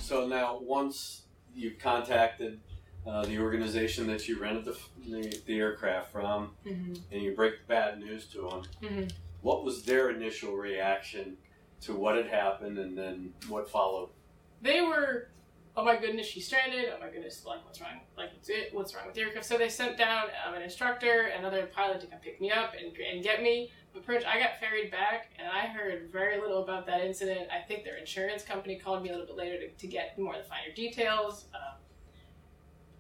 So 0.01 0.27
now, 0.27 0.59
once 0.61 1.23
you've 1.55 1.79
contacted 1.79 2.61
uh, 3.07 3.25
the 3.25 3.39
organization 3.39 4.07
that 4.09 4.27
you 4.29 4.39
rented 4.41 4.65
the, 4.65 4.77
the, 5.09 5.41
the 5.47 5.59
aircraft 5.59 6.13
from, 6.13 6.51
Mm-hmm. 6.67 6.95
and 7.13 7.23
you 7.23 7.35
break 7.35 7.61
the 7.61 7.67
bad 7.67 7.99
news 7.99 8.27
to 8.29 8.49
them, 8.49 8.63
Mhm. 8.83 9.13
what 9.43 9.65
was 9.65 9.85
their 9.85 10.11
initial 10.11 10.55
reaction 10.57 11.37
to 11.83 11.95
what 11.95 12.17
had 12.17 12.27
happened, 12.27 12.79
and 12.79 12.97
then 12.97 13.33
what 13.49 13.69
followed? 13.71 14.11
they 14.63 14.81
were, 14.81 15.29
oh 15.77 15.85
my 15.85 15.95
goodness, 15.97 16.27
she's 16.27 16.47
stranded. 16.47 16.87
Oh 16.93 16.99
my 16.99 17.11
goodness, 17.11 17.45
like 17.45 17.63
what's 17.65 17.81
wrong? 17.81 18.01
Like 18.17 18.33
what's 18.33 18.49
it? 18.49 18.71
What's 18.73 18.95
wrong 18.95 19.05
with 19.07 19.15
the 19.15 19.21
aircraft? 19.21 19.47
So 19.47 19.59
they 19.59 19.69
sent 19.69 19.99
down 19.99 20.25
um, 20.47 20.55
an 20.55 20.63
instructor, 20.63 21.27
another 21.39 21.67
pilot 21.67 22.01
to 22.01 22.07
come 22.07 22.19
pick 22.21 22.41
me 22.41 22.51
up 22.51 22.73
and, 22.75 22.97
and 22.97 23.23
get 23.23 23.43
me. 23.43 23.71
But. 24.05 24.27
I 24.27 24.39
got 24.41 24.59
ferried 24.61 24.91
back, 24.91 25.31
and 25.39 25.49
I 25.49 25.67
heard 25.67 26.11
very 26.11 26.41
little 26.41 26.63
about 26.63 26.87
that 26.87 27.01
incident. 27.01 27.49
I 27.51 27.61
think 27.67 27.85
their 27.85 27.97
insurance 27.97 28.43
company 28.43 28.77
called 28.77 29.03
me 29.03 29.11
a 29.11 29.13
little 29.13 29.27
bit 29.27 29.37
later 29.37 29.59
to, 29.59 29.69
to 29.69 29.87
get 29.87 30.19
more 30.19 30.35
of 30.35 30.43
the 30.43 30.49
finer 30.49 30.73
details. 30.75 31.47
Uh, 31.55 31.77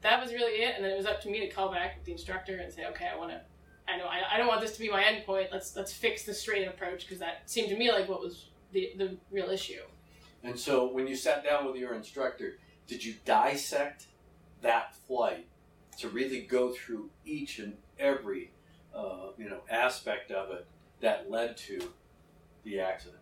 that 0.03 0.23
was 0.23 0.33
really 0.33 0.63
it, 0.63 0.75
and 0.77 0.85
then 0.85 0.93
it 0.93 0.97
was 0.97 1.07
up 1.07 1.21
to 1.23 1.31
me 1.31 1.41
to 1.41 1.49
call 1.49 1.71
back 1.71 1.97
with 1.97 2.05
the 2.05 2.13
instructor 2.13 2.57
and 2.59 2.73
say, 2.73 2.87
okay, 2.87 3.09
I 3.13 3.17
want 3.17 3.31
to. 3.31 3.41
I 3.89 3.97
know 3.97 4.07
I, 4.07 4.35
I 4.35 4.37
don't 4.37 4.49
want 4.49 4.61
this 4.61 4.73
to 4.73 4.81
be 4.81 4.91
my 4.91 5.05
end 5.05 5.25
point. 5.25 5.49
Let's 5.53 5.77
let's 5.77 5.93
fix 5.93 6.25
the 6.25 6.35
straight 6.35 6.67
approach 6.67 7.03
because 7.03 7.19
that 7.21 7.49
seemed 7.49 7.69
to 7.69 7.77
me 7.77 7.93
like 7.93 8.09
what 8.09 8.21
was 8.21 8.49
the 8.73 8.93
the 8.97 9.17
real 9.31 9.51
issue. 9.51 9.83
And 10.43 10.59
so 10.59 10.87
when 10.87 11.07
you 11.07 11.17
sat 11.17 11.45
down 11.45 11.67
with 11.67 11.77
your 11.77 11.95
instructor, 11.95 12.59
did 12.87 13.05
you 13.05 13.15
dissect 13.25 14.07
that 14.63 14.95
flight 15.07 15.47
to 15.99 16.09
really 16.09 16.43
go 16.43 16.73
through 16.73 17.11
each 17.25 17.59
and 17.59 17.77
every 17.99 18.53
uh, 18.95 19.31
you 19.39 19.49
know 19.49 19.61
aspect 19.71 20.31
of 20.31 20.51
it 20.51 20.67
that 21.01 21.31
led 21.31 21.57
to 21.59 21.93
the 22.65 22.81
accident? 22.81 23.21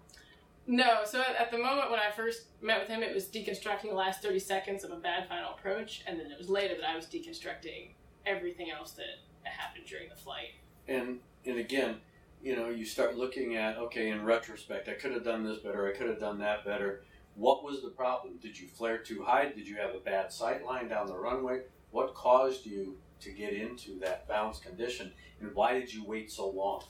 No, 0.66 1.00
so 1.04 1.20
at, 1.20 1.36
at 1.36 1.50
the 1.50 1.58
moment 1.58 1.90
when 1.90 2.00
I 2.00 2.10
first 2.10 2.46
met 2.62 2.80
with 2.80 2.88
him, 2.88 3.02
it 3.02 3.14
was 3.14 3.26
deconstructing 3.26 3.90
the 3.90 3.94
last 3.94 4.22
30 4.22 4.38
seconds 4.38 4.84
of 4.84 4.90
a 4.90 4.96
bad 4.96 5.28
final 5.28 5.52
approach, 5.52 6.02
and 6.06 6.18
then 6.18 6.30
it 6.30 6.38
was 6.38 6.48
later 6.48 6.74
that 6.80 6.88
I 6.88 6.96
was 6.96 7.06
deconstructing 7.06 7.90
everything 8.24 8.70
else 8.70 8.92
that 8.92 9.04
happened 9.42 9.84
during 9.86 10.08
the 10.08 10.16
flight. 10.16 10.54
And 10.88 11.20
and 11.44 11.58
again, 11.58 11.96
you 12.42 12.56
know, 12.56 12.70
you 12.70 12.86
start 12.86 13.16
looking 13.16 13.56
at 13.56 13.76
okay, 13.76 14.10
in 14.10 14.24
retrospect, 14.24 14.88
I 14.88 14.94
could 14.94 15.12
have 15.12 15.24
done 15.24 15.44
this 15.44 15.58
better, 15.58 15.86
I 15.86 15.96
could 15.96 16.08
have 16.08 16.20
done 16.20 16.38
that 16.38 16.64
better. 16.64 17.04
What 17.34 17.64
was 17.64 17.82
the 17.82 17.90
problem? 17.90 18.38
Did 18.40 18.58
you 18.58 18.68
flare 18.68 18.98
too 18.98 19.24
high? 19.24 19.50
Did 19.54 19.66
you 19.66 19.76
have 19.76 19.94
a 19.94 19.98
bad 19.98 20.32
sight 20.32 20.64
line 20.64 20.88
down 20.88 21.08
the 21.08 21.16
runway? 21.16 21.62
What 21.90 22.14
caused 22.14 22.64
you 22.64 22.96
to 23.20 23.32
get 23.32 23.52
into 23.52 23.98
that 24.00 24.28
bounce 24.28 24.58
condition, 24.58 25.12
and 25.40 25.54
why 25.54 25.74
did 25.78 25.92
you 25.92 26.04
wait 26.04 26.30
so 26.30 26.48
long? 26.48 26.84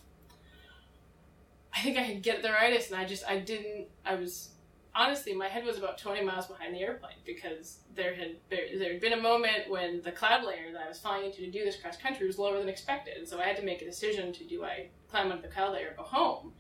I 1.74 1.80
think 1.80 1.98
I 1.98 2.02
had 2.02 2.22
get-there-itis, 2.22 2.90
and 2.90 3.00
I 3.00 3.04
just 3.04 3.24
I 3.28 3.38
didn't. 3.38 3.88
I 4.04 4.14
was 4.14 4.50
honestly 4.94 5.34
my 5.34 5.48
head 5.48 5.64
was 5.64 5.76
about 5.76 5.98
20 5.98 6.22
miles 6.22 6.46
behind 6.46 6.72
the 6.72 6.78
airplane 6.78 7.16
because 7.26 7.78
there 7.94 8.14
had 8.14 8.36
there, 8.48 8.66
there 8.78 8.92
had 8.92 9.00
been 9.00 9.14
a 9.14 9.20
moment 9.20 9.68
when 9.68 10.00
the 10.02 10.12
cloud 10.12 10.44
layer 10.44 10.72
that 10.72 10.82
I 10.82 10.88
was 10.88 11.00
flying 11.00 11.24
into 11.24 11.38
to 11.38 11.50
do 11.50 11.64
this 11.64 11.76
cross 11.76 11.96
country 11.96 12.26
was 12.26 12.38
lower 12.38 12.58
than 12.58 12.68
expected, 12.68 13.16
and 13.16 13.28
so 13.28 13.40
I 13.40 13.44
had 13.44 13.56
to 13.56 13.64
make 13.64 13.82
a 13.82 13.84
decision 13.84 14.32
to 14.32 14.44
do 14.44 14.64
I 14.64 14.88
climb 15.10 15.32
up 15.32 15.42
the 15.42 15.48
cloud 15.48 15.72
layer 15.72 15.90
or 15.90 15.96
go 15.96 16.08
home, 16.08 16.52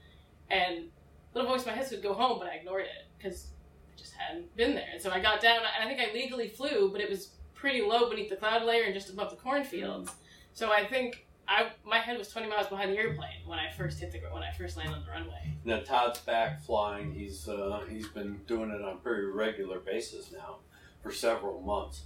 and 0.50 0.86
little 1.32 1.50
voice 1.50 1.62
in 1.62 1.70
my 1.70 1.76
head 1.76 1.86
said 1.86 2.02
go 2.02 2.14
home, 2.14 2.38
but 2.38 2.48
I 2.48 2.56
ignored 2.56 2.84
it 2.84 3.06
because 3.16 3.48
I 3.92 3.98
just 3.98 4.14
hadn't 4.14 4.54
been 4.56 4.74
there, 4.74 4.88
and 4.92 5.00
so 5.00 5.10
I 5.10 5.20
got 5.20 5.40
down 5.40 5.58
and 5.58 5.84
I 5.84 5.86
think 5.86 6.00
I 6.00 6.12
legally 6.12 6.48
flew, 6.48 6.90
but 6.90 7.00
it 7.00 7.08
was 7.08 7.30
pretty 7.54 7.82
low 7.82 8.10
beneath 8.10 8.30
the 8.30 8.36
cloud 8.36 8.64
layer 8.64 8.84
and 8.84 8.94
just 8.94 9.10
above 9.10 9.30
the 9.30 9.36
cornfields, 9.36 10.10
mm. 10.10 10.14
so 10.54 10.72
I 10.72 10.84
think 10.84 11.26
I 11.48 11.70
my 11.84 11.98
head 11.98 12.18
was 12.18 12.28
20 12.28 12.48
miles 12.48 12.66
behind 12.68 12.92
the 12.92 12.98
airplane 12.98 13.46
when 13.46 13.58
I 13.58 13.70
first 13.70 14.00
hit 14.00 14.12
the 14.12 14.18
when 14.30 14.42
I 14.42 14.52
first 14.52 14.76
landed 14.76 14.94
on 14.94 15.04
the 15.04 15.10
runway. 15.10 15.54
Now 15.64 15.80
Todd's 15.80 16.20
back 16.20 16.62
flying. 16.62 17.12
He's 17.12 17.48
uh, 17.48 17.82
he's 17.88 18.08
been 18.08 18.40
doing 18.46 18.70
it 18.70 18.82
on 18.82 18.94
a 18.94 18.96
pretty 18.96 19.26
regular 19.26 19.78
basis 19.80 20.32
now 20.32 20.56
for 21.02 21.12
several 21.12 21.60
months. 21.60 22.04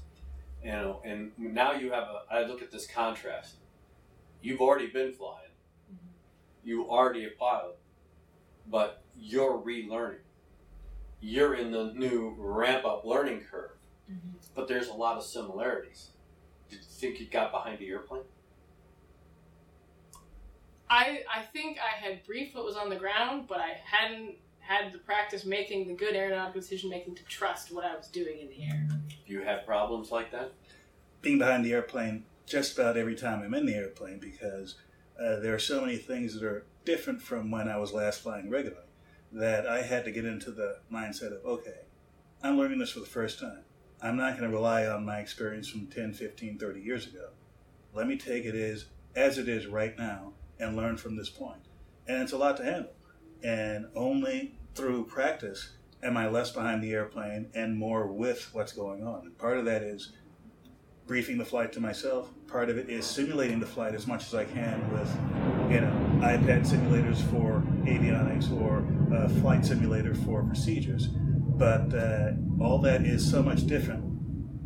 You 0.62 0.73
know, 0.73 1.00
and 1.04 1.30
now 1.38 1.73
you 1.73 1.92
have 1.92 2.04
a. 2.04 2.23
I 2.30 2.45
look 2.45 2.62
at 2.62 2.71
this 2.71 2.87
contrast. 2.87 3.57
You've 4.42 4.61
already 4.61 4.88
been 4.88 5.12
flying. 5.12 5.50
You 6.64 6.88
already 6.88 7.25
a 7.25 7.30
pilot, 7.30 7.78
but 8.66 9.02
you're 9.16 9.59
relearning. 9.59 10.18
You're 11.21 11.54
in 11.54 11.71
the 11.71 11.92
new 11.95 12.35
ramp 12.38 12.85
up 12.85 13.04
learning 13.04 13.42
curve, 13.50 13.71
but 14.54 14.68
there's 14.68 14.88
a 14.88 14.92
lot 14.95 15.16
of 15.16 15.25
similarities. 15.25 16.11
Did 16.68 16.80
you 16.80 16.85
think 16.85 17.21
you 17.21 17.26
got 17.26 17.52
behind 17.52 17.78
the 17.78 17.88
airplane? 17.88 18.23
I 20.90 21.23
I 21.35 21.42
think 21.42 21.78
I 21.78 21.97
had 22.04 22.25
briefed 22.25 22.54
what 22.54 22.64
was 22.64 22.76
on 22.76 22.88
the 22.88 22.97
ground, 22.97 23.47
but 23.49 23.61
I 23.61 23.78
hadn't 23.85 24.37
had 24.61 24.92
the 24.92 24.99
practice 24.99 25.45
making 25.45 25.88
the 25.88 25.95
good 25.95 26.14
aeronautical 26.14 26.61
decision 26.61 26.90
making 26.90 27.14
to 27.14 27.25
trust 27.25 27.73
what 27.73 27.85
I 27.85 27.97
was 27.97 28.09
doing 28.09 28.40
in 28.40 28.49
the 28.49 28.62
air. 28.64 28.87
Do 29.26 29.33
you 29.33 29.40
have 29.40 29.64
problems 29.64 30.11
like 30.11 30.30
that? 30.33 30.52
being 31.21 31.38
behind 31.38 31.64
the 31.64 31.73
airplane 31.73 32.25
just 32.47 32.78
about 32.78 32.97
every 32.97 33.14
time 33.14 33.42
I'm 33.42 33.54
in 33.54 33.66
the 33.66 33.75
airplane 33.75 34.18
because 34.18 34.76
uh, 35.21 35.40
there 35.40 35.54
are 35.54 35.59
so 35.59 35.80
many 35.80 35.97
things 35.97 36.35
that 36.35 36.42
are 36.42 36.64
different 36.85 37.21
from 37.21 37.50
when 37.50 37.68
I 37.68 37.76
was 37.76 37.92
last 37.92 38.23
flying 38.23 38.49
regularly 38.49 38.85
that 39.33 39.66
I 39.66 39.83
had 39.83 40.04
to 40.04 40.11
get 40.11 40.25
into 40.25 40.50
the 40.50 40.78
mindset 40.90 41.37
of, 41.37 41.45
okay, 41.45 41.80
I'm 42.42 42.57
learning 42.57 42.78
this 42.78 42.92
for 42.92 43.00
the 43.00 43.07
first 43.07 43.38
time. 43.38 43.64
I'm 44.00 44.16
not 44.16 44.38
going 44.38 44.49
to 44.49 44.57
rely 44.57 44.87
on 44.87 45.04
my 45.04 45.18
experience 45.18 45.68
from 45.68 45.88
10, 45.88 46.14
15, 46.14 46.57
30 46.59 46.80
years 46.80 47.07
ago. 47.07 47.30
Let 47.92 48.07
me 48.07 48.16
take 48.16 48.45
it 48.45 48.54
as, 48.54 48.87
as 49.14 49.37
it 49.37 49.49
is 49.49 49.66
right 49.66 49.99
now 49.99 50.33
and 50.59 50.77
learn 50.77 50.97
from 50.97 51.17
this 51.17 51.31
point. 51.31 51.61
And 52.07 52.23
it's 52.23 52.33
a 52.33 52.38
lot 52.38 52.57
to 52.59 52.65
handle. 52.65 52.93
And 53.43 53.87
only 53.95 54.59
through 54.75 55.05
practice 55.05 55.77
am 56.03 56.17
I 56.17 56.29
less 56.29 56.50
behind 56.50 56.83
the 56.83 56.93
airplane 56.93 57.50
and 57.55 57.77
more 57.77 58.07
with 58.07 58.49
what's 58.53 58.73
going 58.73 59.05
on. 59.05 59.27
And 59.27 59.38
part 59.38 59.59
of 59.59 59.65
that 59.67 59.83
is 59.83 60.12
briefing 61.07 61.38
the 61.38 61.45
flight 61.45 61.73
to 61.73 61.81
myself. 61.81 62.31
Part 62.47 62.69
of 62.71 62.79
it 62.79 62.88
is 62.88 63.07
simulating 63.07 63.61
the 63.61 63.67
flight 63.67 63.95
as 63.95 64.07
much 64.07 64.27
as 64.27 64.35
I 64.35 64.45
can 64.45 64.93
with, 64.93 65.11
you 65.73 65.81
know, 65.81 65.91
iPad 66.21 66.67
simulators 66.67 67.23
for 67.31 67.62
avionics 67.85 68.53
or 68.53 68.85
a 69.15 69.29
flight 69.41 69.65
simulator 69.65 70.15
for 70.15 70.43
procedures. 70.43 71.09
But 71.09 71.93
uh, 71.95 72.33
all 72.61 72.79
that 72.83 73.03
is 73.03 73.29
so 73.29 73.43
much 73.43 73.67
different 73.67 74.05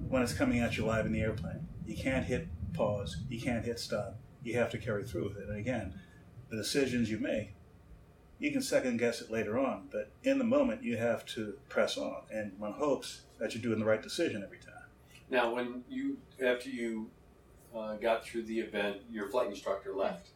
when 0.09 0.23
it's 0.23 0.35
coming 0.35 0.61
at 0.61 0.77
you 0.77 0.85
live 0.85 1.07
in 1.07 1.13
the 1.13 1.21
airplane. 1.21 1.67
You 1.87 1.97
can't 1.97 2.25
hit 2.25 2.49
pause. 2.75 3.17
You 3.29 3.41
can't 3.41 3.65
hit 3.65 3.79
stop. 3.79 4.19
You 4.43 4.55
have 4.59 4.71
to 4.71 4.79
carry 4.79 5.05
through 5.05 5.29
with 5.29 5.39
it. 5.39 5.49
And 5.49 5.57
again, 5.57 5.95
the 6.51 6.57
decisions 6.57 7.11
you 7.11 7.19
make, 7.19 7.55
you 8.39 8.51
can 8.51 8.61
second 8.61 8.99
guess 8.99 9.21
it 9.21 9.31
later 9.31 9.59
on, 9.59 9.89
but 9.93 10.11
in 10.25 10.39
the 10.39 10.45
moment 10.45 10.83
you 10.83 10.97
have 10.97 11.25
to 11.27 11.55
press 11.69 11.97
on. 11.97 12.23
And 12.31 12.59
one 12.59 12.73
hopes 12.73 13.23
that 13.39 13.55
you're 13.55 13.63
doing 13.63 13.79
the 13.79 13.85
right 13.85 14.03
decision 14.03 14.43
every 14.43 14.59
time. 14.59 14.73
Now, 15.31 15.55
when 15.55 15.85
you 15.89 16.19
after 16.45 16.69
you 16.69 17.09
uh, 17.75 17.95
got 17.95 18.25
through 18.25 18.43
the 18.43 18.61
event, 18.61 18.99
your 19.11 19.29
flight 19.29 19.49
instructor 19.49 19.95
left. 19.95 20.31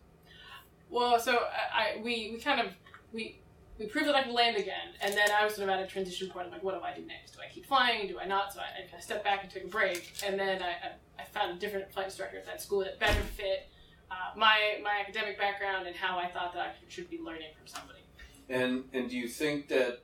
Well, 0.88 1.18
so 1.18 1.32
I, 1.32 1.96
I 1.98 2.00
we 2.02 2.30
we 2.32 2.38
kind 2.38 2.60
of 2.60 2.72
we 3.12 3.40
we 3.78 3.86
proved 3.86 4.08
that 4.08 4.14
I 4.14 4.22
could 4.22 4.32
land 4.32 4.56
again, 4.56 4.94
and 5.02 5.12
then 5.12 5.30
I 5.30 5.44
was 5.44 5.56
sort 5.56 5.68
of 5.68 5.74
at 5.74 5.82
a 5.82 5.86
transition 5.86 6.30
point. 6.30 6.46
I'm 6.46 6.52
like, 6.52 6.62
what 6.62 6.78
do 6.78 6.80
I 6.80 6.94
do 6.94 7.04
next? 7.04 7.32
Do 7.32 7.40
I 7.46 7.52
keep 7.52 7.66
flying? 7.66 8.08
Do 8.08 8.18
I 8.18 8.26
not? 8.26 8.54
So 8.54 8.60
I, 8.60 8.96
I 8.96 9.00
stepped 9.00 9.24
back 9.24 9.42
and 9.42 9.52
took 9.52 9.64
a 9.64 9.68
break, 9.68 10.14
and 10.24 10.38
then 10.38 10.62
I, 10.62 10.68
I, 10.68 11.22
I 11.22 11.24
found 11.24 11.56
a 11.56 11.60
different 11.60 11.92
flight 11.92 12.06
instructor 12.06 12.38
at 12.38 12.46
that 12.46 12.62
school 12.62 12.80
that 12.80 12.98
better 12.98 13.20
fit 13.36 13.68
uh, 14.10 14.14
my 14.36 14.78
my 14.82 15.00
academic 15.00 15.38
background 15.38 15.86
and 15.86 15.96
how 15.96 16.18
I 16.18 16.28
thought 16.28 16.52
that 16.54 16.60
I 16.60 16.72
should 16.88 17.10
be 17.10 17.18
learning 17.18 17.50
from 17.56 17.66
somebody. 17.66 18.00
And 18.48 18.84
and 18.92 19.10
do 19.10 19.16
you 19.16 19.28
think 19.28 19.68
that 19.68 20.02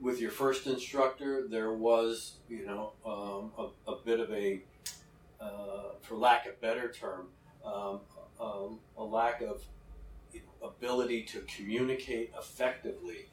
with 0.00 0.20
your 0.20 0.30
first 0.30 0.66
instructor 0.66 1.46
there 1.48 1.72
was 1.72 2.38
you 2.48 2.66
know 2.66 2.92
um, 3.04 3.52
a, 3.58 3.90
a 3.92 3.96
bit 4.04 4.20
of 4.20 4.30
a 4.32 4.62
uh, 5.40 5.94
for 6.00 6.16
lack 6.16 6.46
of 6.46 6.60
better 6.60 6.90
term 6.90 7.28
um, 7.64 8.00
um, 8.40 8.78
a 8.96 9.04
lack 9.04 9.40
of 9.42 9.62
ability 10.62 11.22
to 11.24 11.40
communicate 11.40 12.32
effectively 12.38 13.28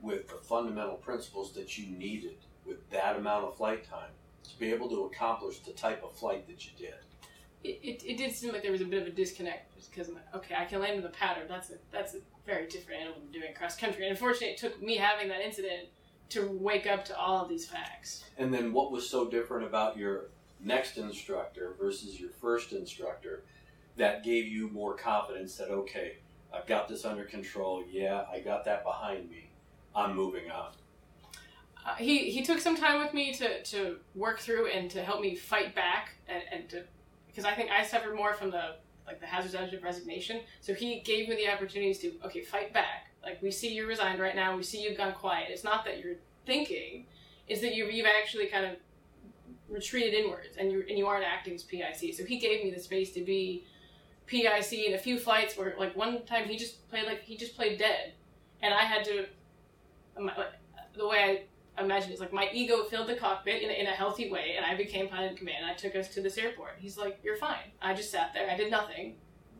with 0.00 0.28
the 0.28 0.34
fundamental 0.34 0.96
principles 0.96 1.52
that 1.54 1.78
you 1.78 1.86
needed 1.96 2.36
with 2.66 2.88
that 2.90 3.16
amount 3.16 3.44
of 3.44 3.56
flight 3.56 3.88
time 3.88 4.10
to 4.42 4.58
be 4.58 4.70
able 4.72 4.88
to 4.88 5.04
accomplish 5.04 5.60
the 5.60 5.72
type 5.72 6.02
of 6.04 6.14
flight 6.16 6.46
that 6.46 6.64
you 6.66 6.72
did. 6.76 6.94
It, 7.64 7.80
it, 7.82 8.04
it 8.04 8.16
did 8.18 8.32
seem 8.32 8.52
like 8.52 8.62
there 8.62 8.72
was 8.72 8.82
a 8.82 8.84
bit 8.84 9.00
of 9.02 9.08
a 9.08 9.10
disconnect 9.10 9.74
just 9.74 9.90
because 9.90 10.08
I'm 10.08 10.14
like, 10.14 10.34
okay, 10.34 10.54
I 10.54 10.66
can 10.66 10.80
land 10.80 10.96
in 10.96 11.02
the 11.02 11.08
pattern. 11.08 11.44
That's 11.48 11.70
a 11.70 11.74
that's 11.90 12.14
a 12.14 12.18
very 12.46 12.68
different 12.68 13.00
animal 13.00 13.20
than 13.20 13.32
doing 13.32 13.54
cross 13.54 13.76
country. 13.76 14.02
And 14.06 14.10
unfortunately, 14.10 14.48
it 14.48 14.58
took 14.58 14.80
me 14.82 14.96
having 14.96 15.28
that 15.28 15.40
incident 15.40 15.88
to 16.30 16.46
wake 16.60 16.86
up 16.86 17.04
to 17.06 17.18
all 17.18 17.42
of 17.42 17.48
these 17.48 17.66
facts. 17.66 18.24
And 18.38 18.52
then 18.52 18.72
what 18.72 18.92
was 18.92 19.08
so 19.08 19.28
different 19.28 19.66
about 19.66 19.96
your 19.96 20.26
next 20.60 20.98
instructor 20.98 21.74
versus 21.78 22.20
your 22.20 22.30
first 22.30 22.72
instructor 22.72 23.44
that 23.96 24.24
gave 24.24 24.46
you 24.46 24.68
more 24.70 24.94
confidence 24.94 25.56
that, 25.56 25.68
okay, 25.70 26.16
I've 26.52 26.66
got 26.66 26.88
this 26.88 27.04
under 27.04 27.24
control. 27.24 27.84
Yeah, 27.90 28.24
I 28.32 28.40
got 28.40 28.64
that 28.64 28.84
behind 28.84 29.30
me. 29.30 29.50
I'm 29.94 30.14
moving 30.16 30.50
on. 30.50 30.72
Uh, 31.86 31.94
he 31.96 32.30
he 32.30 32.42
took 32.42 32.60
some 32.60 32.76
time 32.76 32.98
with 32.98 33.12
me 33.12 33.32
to, 33.34 33.62
to 33.62 33.98
work 34.14 34.40
through 34.40 34.68
and 34.68 34.90
to 34.90 35.02
help 35.02 35.20
me 35.20 35.34
fight 35.34 35.74
back 35.74 36.14
and, 36.28 36.42
and 36.50 36.68
to 36.70 36.84
because 37.34 37.50
I 37.50 37.54
think 37.54 37.70
I 37.70 37.84
suffered 37.84 38.14
more 38.14 38.34
from 38.34 38.50
the 38.50 38.76
like 39.06 39.20
the 39.20 39.26
hazard's 39.26 39.54
edge 39.54 39.72
of 39.72 39.82
resignation. 39.82 40.40
So 40.60 40.72
he 40.72 41.00
gave 41.00 41.28
me 41.28 41.36
the 41.36 41.48
opportunities 41.48 41.98
to 42.00 42.12
okay 42.24 42.42
fight 42.42 42.72
back. 42.72 43.10
Like 43.22 43.42
we 43.42 43.50
see 43.50 43.74
you 43.74 43.86
resigned 43.86 44.20
right 44.20 44.36
now. 44.36 44.56
We 44.56 44.62
see 44.62 44.82
you've 44.82 44.96
gone 44.96 45.12
quiet. 45.12 45.48
It's 45.50 45.64
not 45.64 45.84
that 45.84 46.02
you're 46.02 46.16
thinking, 46.46 47.06
it's 47.48 47.60
that 47.60 47.74
you've, 47.74 47.92
you've 47.92 48.06
actually 48.06 48.46
kind 48.46 48.66
of 48.66 48.72
retreated 49.68 50.14
inwards 50.14 50.56
and 50.58 50.70
you 50.70 50.84
and 50.88 50.96
you 50.96 51.06
aren't 51.06 51.24
acting 51.24 51.54
as 51.54 51.62
PIC. 51.62 52.14
So 52.14 52.24
he 52.24 52.38
gave 52.38 52.64
me 52.64 52.70
the 52.70 52.80
space 52.80 53.12
to 53.12 53.24
be 53.24 53.64
PIC 54.26 54.72
in 54.72 54.94
a 54.94 54.98
few 54.98 55.18
flights 55.18 55.56
where 55.56 55.74
like 55.78 55.96
one 55.96 56.24
time 56.24 56.44
he 56.44 56.56
just 56.56 56.88
played 56.88 57.06
like 57.06 57.22
he 57.22 57.36
just 57.36 57.56
played 57.56 57.78
dead, 57.78 58.12
and 58.62 58.72
I 58.72 58.82
had 58.82 59.04
to. 59.06 59.26
The 60.96 61.08
way 61.08 61.18
I 61.18 61.42
imagine 61.78 62.10
it 62.10 62.14
is 62.14 62.20
like 62.20 62.32
my 62.32 62.48
ego 62.52 62.84
filled 62.84 63.08
the 63.08 63.16
cockpit 63.16 63.62
in 63.62 63.70
a, 63.70 63.72
in 63.72 63.86
a 63.86 63.90
healthy 63.90 64.30
way, 64.30 64.54
and 64.56 64.64
I 64.64 64.74
became 64.76 65.08
pilot 65.08 65.32
in 65.32 65.36
command. 65.36 65.58
And 65.62 65.70
I 65.70 65.74
took 65.74 65.96
us 65.96 66.08
to 66.14 66.20
this 66.22 66.38
airport. 66.38 66.76
He's 66.78 66.96
like, 66.96 67.18
"You're 67.22 67.36
fine." 67.36 67.72
I 67.82 67.94
just 67.94 68.10
sat 68.10 68.32
there. 68.34 68.48
I 68.50 68.56
did 68.56 68.70
nothing, 68.70 69.16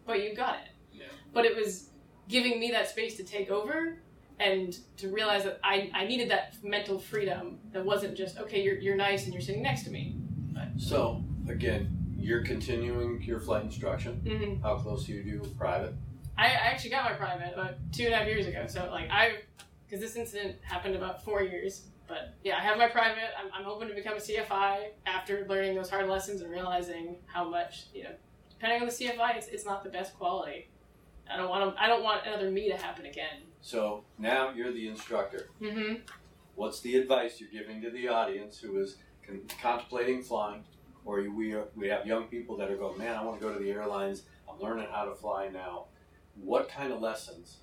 but 0.06 0.23
you 0.23 0.35
got 0.35 0.56
it. 0.56 0.71
Yeah. 0.92 1.04
But 1.33 1.44
it 1.44 1.56
was 1.56 1.90
giving 2.28 2.59
me 2.61 2.71
that 2.71 2.88
space 2.88 3.16
to 3.16 3.25
take 3.25 3.50
over 3.50 3.99
and 4.40 4.78
to 4.97 5.09
realize 5.09 5.44
that 5.44 5.61
I, 5.62 5.90
I 5.94 6.06
needed 6.06 6.30
that 6.30 6.56
mental 6.62 6.99
freedom 6.99 7.59
that 7.73 7.85
wasn't 7.85 8.16
just 8.16 8.38
okay 8.38 8.62
you're, 8.62 8.76
you're 8.78 8.97
nice 8.97 9.25
and 9.25 9.33
you're 9.33 9.42
sitting 9.42 9.62
next 9.62 9.85
to 9.85 9.90
me 9.90 10.16
So 10.76 11.23
again, 11.49 11.97
you're 12.16 12.42
continuing 12.42 13.23
your 13.23 13.38
flight 13.38 13.62
instruction. 13.64 14.23
mm-hmm. 14.25 14.62
How 14.62 14.76
close 14.76 15.04
do 15.04 15.12
you 15.12 15.23
do 15.23 15.49
private? 15.56 15.94
I, 16.37 16.47
I 16.47 16.49
actually 16.49 16.90
got 16.90 17.04
my 17.04 17.12
private 17.16 17.52
about 17.54 17.75
two 17.92 18.06
and 18.06 18.14
a 18.14 18.16
half 18.16 18.26
years 18.26 18.47
ago 18.47 18.64
so 18.66 18.88
like 18.90 19.09
I 19.11 19.37
because 19.87 20.00
this 20.00 20.16
incident 20.16 20.56
happened 20.62 20.97
about 20.97 21.25
four 21.25 21.42
years 21.42 21.83
but 22.08 22.34
yeah 22.42 22.56
I 22.56 22.61
have 22.61 22.78
my 22.78 22.88
private 22.88 23.30
I'm, 23.38 23.50
I'm 23.52 23.64
hoping 23.64 23.88
to 23.88 23.94
become 23.94 24.14
a 24.14 24.20
CFI 24.20 24.88
after 25.06 25.46
learning 25.49 25.75
those 25.75 25.90
hard 25.90 26.08
lessons 26.08 26.40
and 26.40 26.50
realizing 26.50 27.16
how 27.26 27.49
much 27.49 27.87
you 27.94 28.04
know 28.04 28.11
depending 28.50 28.80
on 28.80 28.87
the 28.87 28.92
CFI 28.92 29.37
it's, 29.37 29.49
it's 29.49 29.64
not 29.64 29.82
the 29.84 29.90
best 29.90 30.14
quality 30.16 30.68
I 31.32 31.37
don't 31.38 31.49
want 31.49 31.75
to, 31.75 31.82
I 31.82 31.87
don't 31.87 32.02
want 32.02 32.26
another 32.26 32.50
me 32.50 32.68
to 32.70 32.76
happen 32.76 33.06
again 33.06 33.42
So 33.62 34.04
now 34.18 34.50
you're 34.50 34.73
the 34.73 34.88
instructor. 34.88 35.49
mm-hmm. 35.61 35.94
What's 36.54 36.80
the 36.80 36.96
advice 36.96 37.40
you're 37.40 37.50
giving 37.50 37.82
to 37.82 37.90
the 37.90 38.08
audience 38.08 38.58
who 38.58 38.78
is 38.80 38.96
con- 39.26 39.40
contemplating 39.61 40.23
flying, 40.23 40.64
or 41.04 41.20
you, 41.20 41.34
we 41.34 41.52
are, 41.52 41.64
we 41.75 41.88
have 41.88 42.06
young 42.06 42.25
people 42.25 42.56
that 42.58 42.70
are 42.70 42.76
going, 42.76 42.96
man, 42.99 43.16
I 43.16 43.25
want 43.25 43.40
to 43.40 43.44
go 43.44 43.52
to 43.52 43.58
the 43.58 43.70
airlines. 43.73 44.23
I'm 44.49 44.61
learning 44.61 44.87
how 44.92 45.04
to 45.06 45.14
fly 45.14 45.49
now. 45.49 45.87
What 46.37 46.68
kind 46.68 46.92
of 46.92 47.00
lessons 47.00 47.58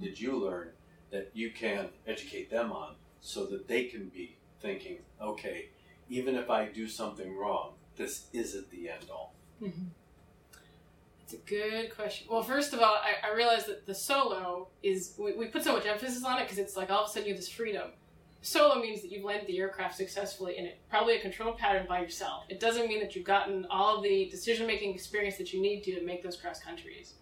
did 0.00 0.18
you 0.18 0.36
learn 0.36 0.70
that 1.12 1.30
you 1.32 1.52
can 1.52 1.90
educate 2.06 2.50
them 2.50 2.72
on 2.72 2.96
so 3.24 3.46
that 3.46 3.66
they 3.66 3.84
can 3.84 4.08
be 4.10 4.36
thinking, 4.60 4.98
okay, 5.20 5.70
even 6.10 6.36
if 6.36 6.50
I 6.50 6.66
do 6.66 6.86
something 6.86 7.34
wrong, 7.34 7.72
this 7.96 8.26
isn't 8.34 8.70
the 8.70 8.90
end 8.90 9.08
all. 9.10 9.34
Mm-hmm. 9.62 9.86
It's 11.22 11.32
a 11.32 11.38
good 11.38 11.96
question. 11.96 12.26
Well, 12.30 12.42
first 12.42 12.74
of 12.74 12.80
all, 12.80 12.96
I, 12.96 13.26
I 13.26 13.34
realized 13.34 13.66
that 13.68 13.86
the 13.86 13.94
solo 13.94 14.68
is, 14.82 15.14
we, 15.18 15.32
we 15.32 15.46
put 15.46 15.64
so 15.64 15.72
much 15.72 15.86
emphasis 15.86 16.22
on 16.22 16.38
it 16.38 16.42
because 16.42 16.58
it's 16.58 16.76
like 16.76 16.90
all 16.90 17.04
of 17.04 17.08
a 17.08 17.12
sudden 17.12 17.26
you 17.26 17.32
have 17.32 17.40
this 17.40 17.48
freedom. 17.48 17.92
Solo 18.42 18.78
means 18.78 19.00
that 19.00 19.10
you've 19.10 19.24
landed 19.24 19.46
the 19.46 19.58
aircraft 19.58 19.96
successfully 19.96 20.58
in 20.58 20.66
it, 20.66 20.78
probably 20.90 21.16
a 21.16 21.20
control 21.20 21.54
pattern 21.54 21.86
by 21.88 22.00
yourself. 22.00 22.44
It 22.50 22.60
doesn't 22.60 22.88
mean 22.88 23.00
that 23.00 23.16
you've 23.16 23.24
gotten 23.24 23.66
all 23.70 23.96
of 23.96 24.02
the 24.02 24.28
decision 24.28 24.66
making 24.66 24.92
experience 24.94 25.38
that 25.38 25.54
you 25.54 25.62
need 25.62 25.82
to 25.84 25.94
to 25.94 26.04
make 26.04 26.22
those 26.22 26.36
cross 26.36 26.60
countries. 26.60 27.14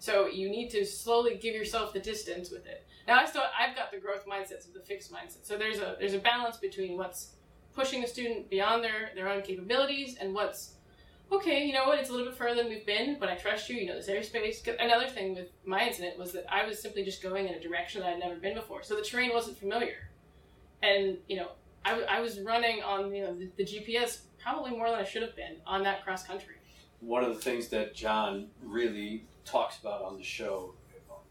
So 0.00 0.26
you 0.26 0.48
need 0.48 0.70
to 0.70 0.84
slowly 0.84 1.36
give 1.36 1.54
yourself 1.54 1.92
the 1.92 2.00
distance 2.00 2.50
with 2.50 2.66
it. 2.66 2.86
Now 3.06 3.20
I 3.20 3.26
still 3.26 3.42
I've 3.58 3.76
got 3.76 3.92
the 3.92 3.98
growth 3.98 4.26
mindsets 4.26 4.66
of 4.66 4.74
the 4.74 4.80
fixed 4.80 5.12
mindset. 5.12 5.44
So 5.44 5.56
there's 5.56 5.78
a 5.78 5.96
there's 5.98 6.14
a 6.14 6.18
balance 6.18 6.56
between 6.56 6.96
what's 6.96 7.34
pushing 7.74 8.00
the 8.00 8.06
student 8.06 8.50
beyond 8.50 8.82
their, 8.82 9.10
their 9.14 9.28
own 9.28 9.42
capabilities 9.42 10.16
and 10.20 10.34
what's 10.34 10.74
okay, 11.32 11.64
you 11.64 11.72
know 11.72 11.84
what, 11.84 11.98
it's 12.00 12.08
a 12.08 12.12
little 12.12 12.26
bit 12.26 12.36
further 12.36 12.56
than 12.56 12.68
we've 12.68 12.84
been, 12.84 13.16
but 13.20 13.28
I 13.28 13.36
trust 13.36 13.68
you, 13.68 13.76
you 13.76 13.86
know 13.86 13.94
this 13.94 14.08
airspace. 14.08 14.66
Another 14.80 15.06
thing 15.06 15.36
with 15.36 15.48
my 15.64 15.86
incident 15.86 16.18
was 16.18 16.32
that 16.32 16.44
I 16.52 16.66
was 16.66 16.82
simply 16.82 17.04
just 17.04 17.22
going 17.22 17.46
in 17.46 17.54
a 17.54 17.60
direction 17.60 18.00
that 18.00 18.08
I'd 18.08 18.18
never 18.18 18.34
been 18.34 18.54
before. 18.54 18.82
So 18.82 18.96
the 18.96 19.02
terrain 19.02 19.30
wasn't 19.32 19.56
familiar. 19.56 20.08
And, 20.82 21.18
you 21.28 21.36
know, 21.36 21.50
I 21.84 22.20
was 22.20 22.40
running 22.40 22.82
on, 22.82 23.14
you 23.14 23.22
know, 23.22 23.34
the, 23.34 23.50
the 23.56 23.64
GPS 23.64 24.22
probably 24.42 24.72
more 24.72 24.90
than 24.90 24.98
I 24.98 25.04
should 25.04 25.22
have 25.22 25.36
been 25.36 25.56
on 25.66 25.82
that 25.84 26.04
cross 26.04 26.24
country. 26.24 26.56
One 27.00 27.24
of 27.24 27.34
the 27.34 27.40
things 27.40 27.68
that 27.68 27.94
John 27.94 28.48
really 28.62 29.24
talks 29.44 29.78
about 29.78 30.02
on 30.02 30.16
the 30.16 30.24
show, 30.24 30.74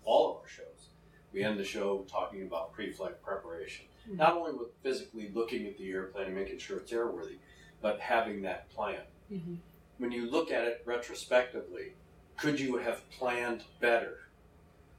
all 0.03 0.31
of 0.31 0.37
our 0.37 0.47
shows, 0.47 0.89
we 1.31 1.43
end 1.43 1.59
the 1.59 1.63
show 1.63 2.05
talking 2.09 2.41
about 2.43 2.73
pre-flight 2.73 3.21
preparation. 3.21 3.85
Mhm. 4.07 4.17
Not 4.17 4.33
only 4.35 4.53
with 4.53 4.73
physically 4.81 5.29
looking 5.29 5.67
at 5.67 5.77
the 5.77 5.89
airplane 5.91 6.27
and 6.27 6.35
making 6.35 6.57
sure 6.57 6.77
it's 6.79 6.91
airworthy, 6.91 7.37
but 7.81 7.99
having 7.99 8.41
that 8.41 8.69
plan. 8.69 9.03
Mm-hmm. 9.31 9.55
When 9.99 10.11
you 10.11 10.29
look 10.29 10.51
at 10.51 10.65
it 10.65 10.81
retrospectively, 10.85 11.93
could 12.37 12.59
you 12.59 12.77
have 12.77 13.07
planned 13.11 13.63
better 13.79 14.29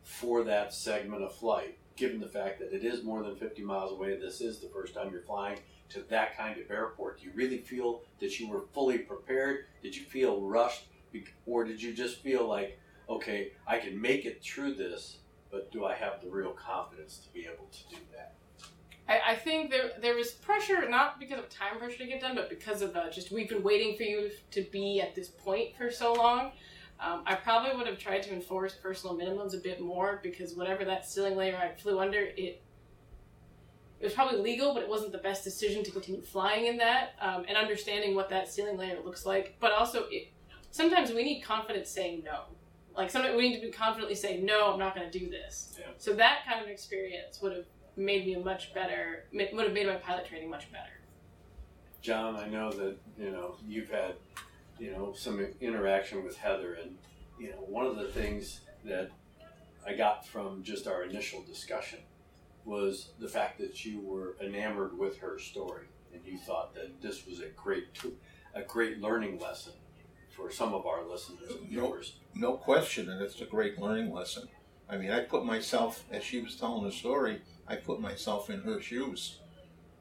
for 0.05 0.45
that 0.45 0.73
segment 0.73 1.23
of 1.23 1.35
flight, 1.35 1.79
given 1.97 2.21
the 2.21 2.29
fact 2.29 2.59
that 2.61 2.73
it 2.73 2.85
is 2.85 3.03
more 3.03 3.23
than 3.23 3.37
50 3.37 3.63
miles 3.63 3.93
away, 3.93 4.17
this 4.17 4.41
is 4.41 4.61
the 4.61 4.69
first 4.69 4.95
time 4.95 5.11
you're 5.11 5.23
flying 5.23 5.59
to 5.91 6.03
that 6.03 6.37
kind 6.37 6.61
of 6.61 6.71
airport? 6.71 7.19
Do 7.19 7.27
you 7.27 7.33
really 7.35 7.59
feel 7.59 8.03
that 8.21 8.39
you 8.39 8.49
were 8.49 8.63
fully 8.73 8.99
prepared? 8.99 9.67
Did 9.83 9.97
you 9.97 10.05
feel 10.05 10.41
rushed? 10.43 10.87
Or 11.47 11.65
did 11.65 11.83
you 11.83 11.93
just 11.93 12.19
feel 12.23 12.47
like, 12.47 12.79
okay, 13.11 13.53
I 13.67 13.79
can 13.79 14.01
make 14.01 14.25
it 14.25 14.43
through 14.43 14.75
this, 14.75 15.19
but 15.51 15.71
do 15.73 15.85
I 15.85 15.95
have 15.95 16.23
the 16.23 16.31
real 16.31 16.53
confidence 16.53 17.19
to 17.19 17.33
be 17.33 17.41
able 17.41 17.67
to 17.67 17.97
do 17.97 18.01
that? 18.15 18.35
I, 19.09 19.33
I 19.33 19.35
think 19.35 19.71
there 19.71 19.91
there 20.01 20.15
was 20.15 20.31
pressure 20.31 20.89
not 20.89 21.19
because 21.19 21.41
of 21.41 21.49
time 21.51 21.79
pressure 21.79 21.99
to 21.99 22.07
get 22.07 22.21
done, 22.21 22.37
but 22.37 22.49
because 22.49 22.81
of 22.81 22.97
uh, 22.97 23.11
just 23.11 23.33
we've 23.33 23.49
been 23.49 23.63
waiting 23.63 23.97
for 23.97 24.05
you 24.05 24.31
to 24.53 24.63
be 24.71 25.01
at 25.01 25.15
this 25.15 25.29
point 25.29 25.77
for 25.77 25.91
so 25.91 26.13
long. 26.13 26.53
Um, 27.01 27.23
I 27.27 27.35
probably 27.35 27.77
would 27.77 27.87
have 27.87 27.99
tried 27.99 28.23
to 28.25 28.33
enforce 28.33 28.75
personal 28.75 29.17
minimums 29.17 29.55
a 29.55 29.57
bit 29.57 29.81
more 29.81 30.21
because 30.23 30.55
whatever 30.55 30.85
that 30.85 31.09
ceiling 31.09 31.35
layer 31.35 31.57
I 31.57 31.75
flew 31.81 31.99
under, 31.99 32.21
it 32.21 32.63
it 33.99 34.05
was 34.05 34.15
probably 34.15 34.41
legal, 34.41 34.73
but 34.73 34.83
it 34.83 34.89
wasn't 34.89 35.13
the 35.13 35.19
best 35.19 35.45
decision 35.45 35.85
to 35.85 35.91
continue 35.91 36.23
flying 36.23 36.67
in 36.67 36.79
that 36.79 37.11
um, 37.21 37.45
and 37.49 37.57
understanding 37.57 38.15
what 38.15 38.31
that 38.31 38.51
ceiling 38.51 38.79
layer 38.79 38.99
looks 39.05 39.27
like. 39.27 39.57
But 39.61 39.73
also, 39.73 40.05
it, 40.11 40.29
sometimes 40.71 41.11
we 41.11 41.23
need 41.23 41.43
confidence 41.43 41.91
saying 41.91 42.23
no. 42.25 42.45
Like 42.97 43.11
sometimes 43.11 43.37
we 43.37 43.49
need 43.49 43.61
to 43.61 43.67
be 43.67 43.73
confidently 43.73 44.15
say 44.15 44.41
no, 44.41 44.73
I'm 44.73 44.79
not 44.79 44.95
going 44.95 45.11
to 45.11 45.19
do 45.19 45.31
this. 45.31 45.77
Yeah. 45.79 45.87
So 45.99 46.15
that 46.15 46.41
kind 46.47 46.63
of 46.63 46.69
experience 46.69 47.41
would 47.41 47.53
have 47.57 47.67
made 47.97 48.27
me 48.27 48.35
a 48.35 48.41
much 48.41 48.73
better 48.75 49.25
would 49.33 49.65
have 49.65 49.73
made 49.73 49.87
my 49.87 49.97
pilot 49.97 50.27
training 50.27 50.51
much 50.51 50.71
better. 50.73 51.01
John, 52.03 52.37
I 52.37 52.49
know 52.49 52.71
that 52.73 52.97
you 53.19 53.31
know 53.31 53.57
you've 53.67 53.91
had 53.91 54.15
you 54.79 54.91
know 54.93 55.13
some 55.15 55.47
interaction 55.61 56.25
with 56.25 56.37
Heather, 56.37 56.75
and 56.75 56.97
you 57.39 57.51
know 57.51 57.57
one 57.57 57.87
of 57.87 57.97
the 57.97 58.09
things 58.09 58.61
that 58.85 59.11
I 59.87 59.95
got 59.95 60.27
from 60.27 60.63
just 60.63 60.87
our 60.87 61.05
initial 61.05 61.43
discussion 61.43 61.99
was 62.65 63.11
the 63.19 63.29
fact 63.29 63.59
that 63.59 63.85
you 63.85 64.01
were 64.01 64.37
enamored 64.43 64.97
with 64.99 65.19
her 65.19 65.39
story, 65.39 65.87
and 66.13 66.23
you 66.25 66.39
thought 66.39 66.75
that 66.75 67.01
this 67.03 67.27
was 67.27 67.41
a 67.41 67.49
great 67.49 67.93
to- 67.95 68.17
a 68.55 68.63
great 68.63 68.99
learning 69.01 69.39
lesson 69.39 69.73
for 70.35 70.51
some 70.51 70.75
of 70.75 70.87
our 70.87 71.05
listeners 71.05 71.51
and 71.51 71.61
Nope. 71.61 71.69
viewers. 71.69 72.17
No 72.35 72.53
question, 72.55 73.09
and 73.11 73.21
it's 73.21 73.41
a 73.41 73.47
great 73.47 73.79
learning 73.79 74.13
lesson. 74.13 74.49
I 74.89 74.97
mean, 74.97 75.11
I 75.11 75.21
put 75.21 75.45
myself, 75.45 76.05
as 76.11 76.25
she 76.25 76.41
was 76.41 76.57
telling 76.57 76.85
the 76.85 76.93
story, 76.93 77.43
I 77.69 77.77
put 77.77 78.01
myself 78.01 78.51
in 78.51 78.61
her 78.63 78.81
shoes. 78.81 79.39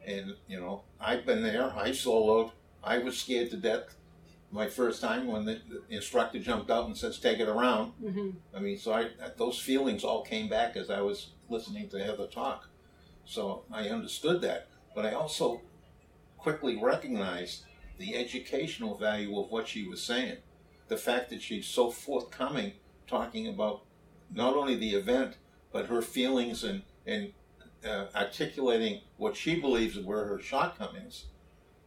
And, 0.06 0.36
you 0.48 0.60
know, 0.60 0.84
I've 1.00 1.26
been 1.26 1.44
there, 1.44 1.72
I 1.76 1.90
soloed, 1.90 2.52
I 2.84 2.98
was 3.00 3.20
scared 3.20 3.52
to 3.52 3.58
death 3.58 3.96
my 4.52 4.68
first 4.68 5.02
time 5.02 5.28
when 5.28 5.46
the, 5.46 5.62
the 5.70 5.96
instructor 5.96 6.40
jumped 6.40 6.72
out 6.72 6.88
and 6.88 6.98
says, 6.98 7.20
take 7.20 7.40
it 7.40 7.48
around. 7.48 7.94
Mm-hmm. 8.04 8.30
I 8.56 8.60
mean, 8.60 8.78
so 8.80 8.94
I, 8.94 9.10
those 9.38 9.60
feelings 9.60 10.04
all 10.04 10.24
came 10.24 10.50
back 10.50 10.76
as 10.76 10.90
I 10.90 11.02
was 11.02 11.32
listening 11.50 11.88
to 11.90 12.04
Heather 12.04 12.26
talk. 12.26 12.68
So 13.26 13.64
I 13.72 13.90
understood 13.90 14.42
that. 14.42 14.68
But 14.96 15.06
I 15.06 15.12
also 15.14 15.62
quickly 16.38 16.78
recognized 16.82 17.66
the 18.00 18.16
educational 18.16 18.98
value 18.98 19.38
of 19.38 19.52
what 19.52 19.68
she 19.68 19.88
was 19.88 20.02
saying. 20.02 20.38
The 20.88 20.98
fact 20.98 21.30
that 21.30 21.42
she's 21.42 21.68
so 21.68 21.92
forthcoming 21.92 22.74
talking 23.06 23.48
about 23.48 23.82
not 24.34 24.56
only 24.56 24.76
the 24.76 24.96
event, 24.96 25.36
but 25.72 25.88
her 25.88 26.02
feelings 26.02 26.64
and, 26.64 26.82
and 27.06 27.34
uh, 27.86 28.06
articulating 28.16 29.02
what 29.18 29.36
she 29.36 29.60
believes 29.60 30.00
were 30.00 30.26
her 30.26 30.40
shortcomings 30.40 31.26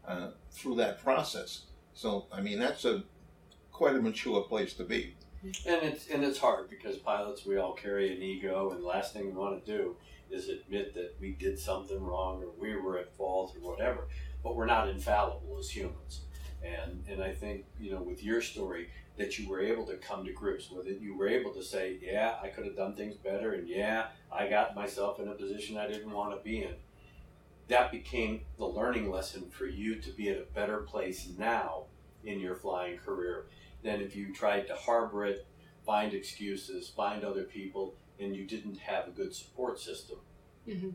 uh, 0.06 0.28
through 0.50 0.76
that 0.76 1.02
process. 1.02 1.62
So, 1.94 2.26
I 2.32 2.40
mean, 2.40 2.58
that's 2.58 2.84
a 2.84 3.02
quite 3.72 3.96
a 3.96 4.00
mature 4.00 4.42
place 4.42 4.74
to 4.74 4.84
be. 4.84 5.16
And 5.66 5.82
it's 5.82 6.08
and 6.08 6.22
it's 6.22 6.38
hard 6.38 6.70
because 6.70 6.98
pilots 6.98 7.44
we 7.44 7.56
all 7.56 7.72
carry 7.72 8.14
an 8.14 8.22
ego, 8.22 8.70
and 8.70 8.80
the 8.80 8.86
last 8.86 9.12
thing 9.12 9.26
we 9.26 9.32
want 9.32 9.64
to 9.64 9.72
do 9.72 9.96
is 10.30 10.48
admit 10.48 10.94
that 10.94 11.16
we 11.20 11.32
did 11.32 11.58
something 11.58 12.00
wrong 12.00 12.42
or 12.42 12.50
we 12.60 12.76
were 12.76 12.96
at 12.98 13.12
fault 13.16 13.54
or 13.56 13.70
whatever. 13.70 14.06
But 14.42 14.56
we're 14.56 14.66
not 14.66 14.88
infallible 14.88 15.56
as 15.58 15.70
humans, 15.70 16.22
and 16.64 17.04
and 17.08 17.22
I 17.22 17.32
think 17.32 17.64
you 17.78 17.92
know 17.92 18.02
with 18.02 18.22
your 18.22 18.40
story 18.40 18.88
that 19.18 19.38
you 19.38 19.48
were 19.48 19.60
able 19.60 19.86
to 19.86 19.96
come 19.96 20.24
to 20.24 20.32
grips 20.32 20.70
with 20.70 20.86
it. 20.86 21.00
You 21.00 21.16
were 21.16 21.28
able 21.28 21.52
to 21.52 21.62
say, 21.62 21.98
yeah, 22.02 22.36
I 22.42 22.48
could 22.48 22.64
have 22.64 22.76
done 22.76 22.94
things 22.94 23.14
better, 23.16 23.52
and 23.52 23.68
yeah, 23.68 24.06
I 24.32 24.48
got 24.48 24.74
myself 24.74 25.20
in 25.20 25.28
a 25.28 25.34
position 25.34 25.76
I 25.76 25.86
didn't 25.86 26.10
want 26.10 26.34
to 26.34 26.42
be 26.42 26.62
in. 26.62 26.74
That 27.68 27.92
became 27.92 28.40
the 28.58 28.64
learning 28.64 29.10
lesson 29.10 29.50
for 29.50 29.66
you 29.66 29.96
to 29.96 30.10
be 30.10 30.30
at 30.30 30.38
a 30.38 30.54
better 30.54 30.78
place 30.78 31.28
now 31.38 31.84
in 32.24 32.40
your 32.40 32.56
flying 32.56 32.98
career 32.98 33.46
than 33.82 34.00
if 34.00 34.16
you 34.16 34.32
tried 34.32 34.66
to 34.68 34.74
harbor 34.74 35.24
it, 35.26 35.46
find 35.84 36.14
excuses, 36.14 36.88
find 36.88 37.24
other 37.24 37.44
people, 37.44 37.94
and 38.18 38.34
you 38.34 38.46
didn't 38.46 38.78
have 38.78 39.08
a 39.08 39.10
good 39.10 39.34
support 39.34 39.80
system. 39.80 40.18
Mm-hmm. 40.68 40.90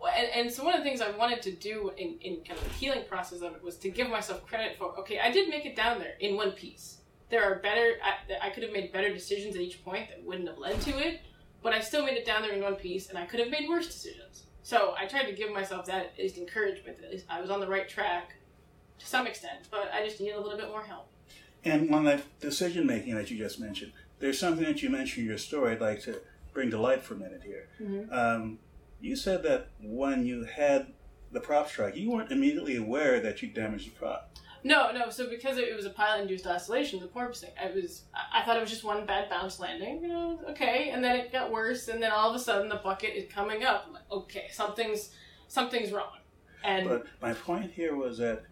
Well, 0.00 0.12
and, 0.16 0.28
and 0.34 0.52
so 0.52 0.64
one 0.64 0.74
of 0.74 0.80
the 0.80 0.84
things 0.84 1.00
I 1.00 1.10
wanted 1.10 1.42
to 1.42 1.52
do 1.52 1.92
in, 1.96 2.16
in 2.22 2.36
kind 2.36 2.58
of 2.58 2.64
the 2.64 2.74
healing 2.74 3.04
process 3.06 3.42
of 3.42 3.54
it 3.54 3.62
was 3.62 3.76
to 3.78 3.90
give 3.90 4.08
myself 4.08 4.46
credit 4.46 4.78
for 4.78 4.98
okay, 5.00 5.18
I 5.18 5.30
did 5.30 5.48
make 5.48 5.66
it 5.66 5.76
down 5.76 5.98
there 5.98 6.14
in 6.20 6.36
one 6.36 6.52
piece. 6.52 6.98
There 7.28 7.44
are 7.44 7.56
better, 7.56 7.94
I, 8.02 8.48
I 8.48 8.50
could 8.50 8.62
have 8.62 8.72
made 8.72 8.92
better 8.92 9.12
decisions 9.12 9.54
at 9.54 9.60
each 9.60 9.84
point 9.84 10.08
that 10.08 10.24
wouldn't 10.24 10.48
have 10.48 10.58
led 10.58 10.80
to 10.82 10.98
it, 10.98 11.20
but 11.62 11.72
I 11.72 11.80
still 11.80 12.04
made 12.04 12.16
it 12.16 12.26
down 12.26 12.42
there 12.42 12.52
in 12.52 12.62
one 12.62 12.74
piece, 12.74 13.08
and 13.08 13.16
I 13.16 13.24
could 13.26 13.38
have 13.38 13.50
made 13.50 13.68
worse 13.68 13.86
decisions. 13.86 14.44
So 14.62 14.94
I 14.98 15.06
tried 15.06 15.24
to 15.24 15.32
give 15.32 15.52
myself 15.52 15.86
that 15.86 16.06
at 16.06 16.18
least 16.18 16.38
encouragement 16.38 16.98
that 16.98 17.06
at 17.06 17.12
least 17.12 17.26
I 17.28 17.40
was 17.40 17.50
on 17.50 17.60
the 17.60 17.68
right 17.68 17.88
track 17.88 18.34
to 18.98 19.06
some 19.06 19.26
extent, 19.26 19.68
but 19.70 19.90
I 19.92 20.04
just 20.04 20.20
needed 20.20 20.36
a 20.36 20.40
little 20.40 20.58
bit 20.58 20.68
more 20.68 20.82
help. 20.82 21.08
And 21.64 21.94
on 21.94 22.04
that 22.04 22.22
decision 22.40 22.86
making 22.86 23.14
that 23.14 23.30
you 23.30 23.38
just 23.38 23.60
mentioned, 23.60 23.92
there's 24.18 24.38
something 24.38 24.64
that 24.64 24.82
you 24.82 24.90
mentioned 24.90 25.24
in 25.24 25.28
your 25.28 25.38
story 25.38 25.72
I'd 25.72 25.80
like 25.80 26.02
to 26.02 26.20
bring 26.52 26.70
to 26.70 26.80
light 26.80 27.02
for 27.02 27.14
a 27.14 27.18
minute 27.18 27.42
here. 27.44 27.68
Mhm. 27.80 28.12
Um, 28.12 28.58
you 29.00 29.16
said 29.16 29.42
that 29.44 29.68
when 29.82 30.26
you 30.26 30.44
had 30.44 30.92
the 31.32 31.40
prop 31.40 31.68
strike, 31.68 31.96
you 31.96 32.10
weren't 32.10 32.32
immediately 32.32 32.76
aware 32.76 33.20
that 33.20 33.42
you 33.42 33.48
damaged 33.48 33.86
the 33.86 33.90
prop. 33.92 34.36
No, 34.62 34.92
no. 34.92 35.08
So 35.08 35.28
because 35.28 35.56
it 35.56 35.74
was 35.74 35.86
a 35.86 35.90
pilot-induced 35.90 36.46
oscillation, 36.46 37.00
the 37.00 37.06
porpoising, 37.06 37.50
I 37.62 37.70
was, 37.70 38.02
I 38.32 38.42
thought 38.42 38.56
it 38.56 38.60
was 38.60 38.68
just 38.70 38.84
one 38.84 39.06
bad 39.06 39.30
bounce 39.30 39.58
landing. 39.58 40.02
You 40.02 40.08
know, 40.08 40.40
okay, 40.50 40.90
and 40.90 41.02
then 41.02 41.16
it 41.16 41.32
got 41.32 41.50
worse, 41.50 41.88
and 41.88 42.02
then 42.02 42.12
all 42.12 42.28
of 42.28 42.36
a 42.36 42.38
sudden 42.38 42.68
the 42.68 42.76
bucket 42.76 43.14
is 43.14 43.32
coming 43.32 43.64
up. 43.64 43.84
I'm 43.86 43.94
like, 43.94 44.10
okay, 44.12 44.48
something's, 44.52 45.10
something's 45.48 45.92
wrong, 45.92 46.18
and 46.62 46.86
But 46.86 47.06
my 47.22 47.32
point 47.32 47.70
here 47.70 47.96
was 47.96 48.18
that 48.18 48.42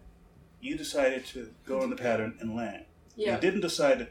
you 0.61 0.75
decided 0.77 1.25
to 1.27 1.51
go 1.65 1.81
on 1.81 1.89
the 1.91 1.95
pattern 1.95 2.37
and 2.39 2.55
land. 2.55 2.85
yeah, 3.15 3.35
You 3.35 3.41
didn't 3.41 3.61
decide 3.61 3.99
to 3.99 4.07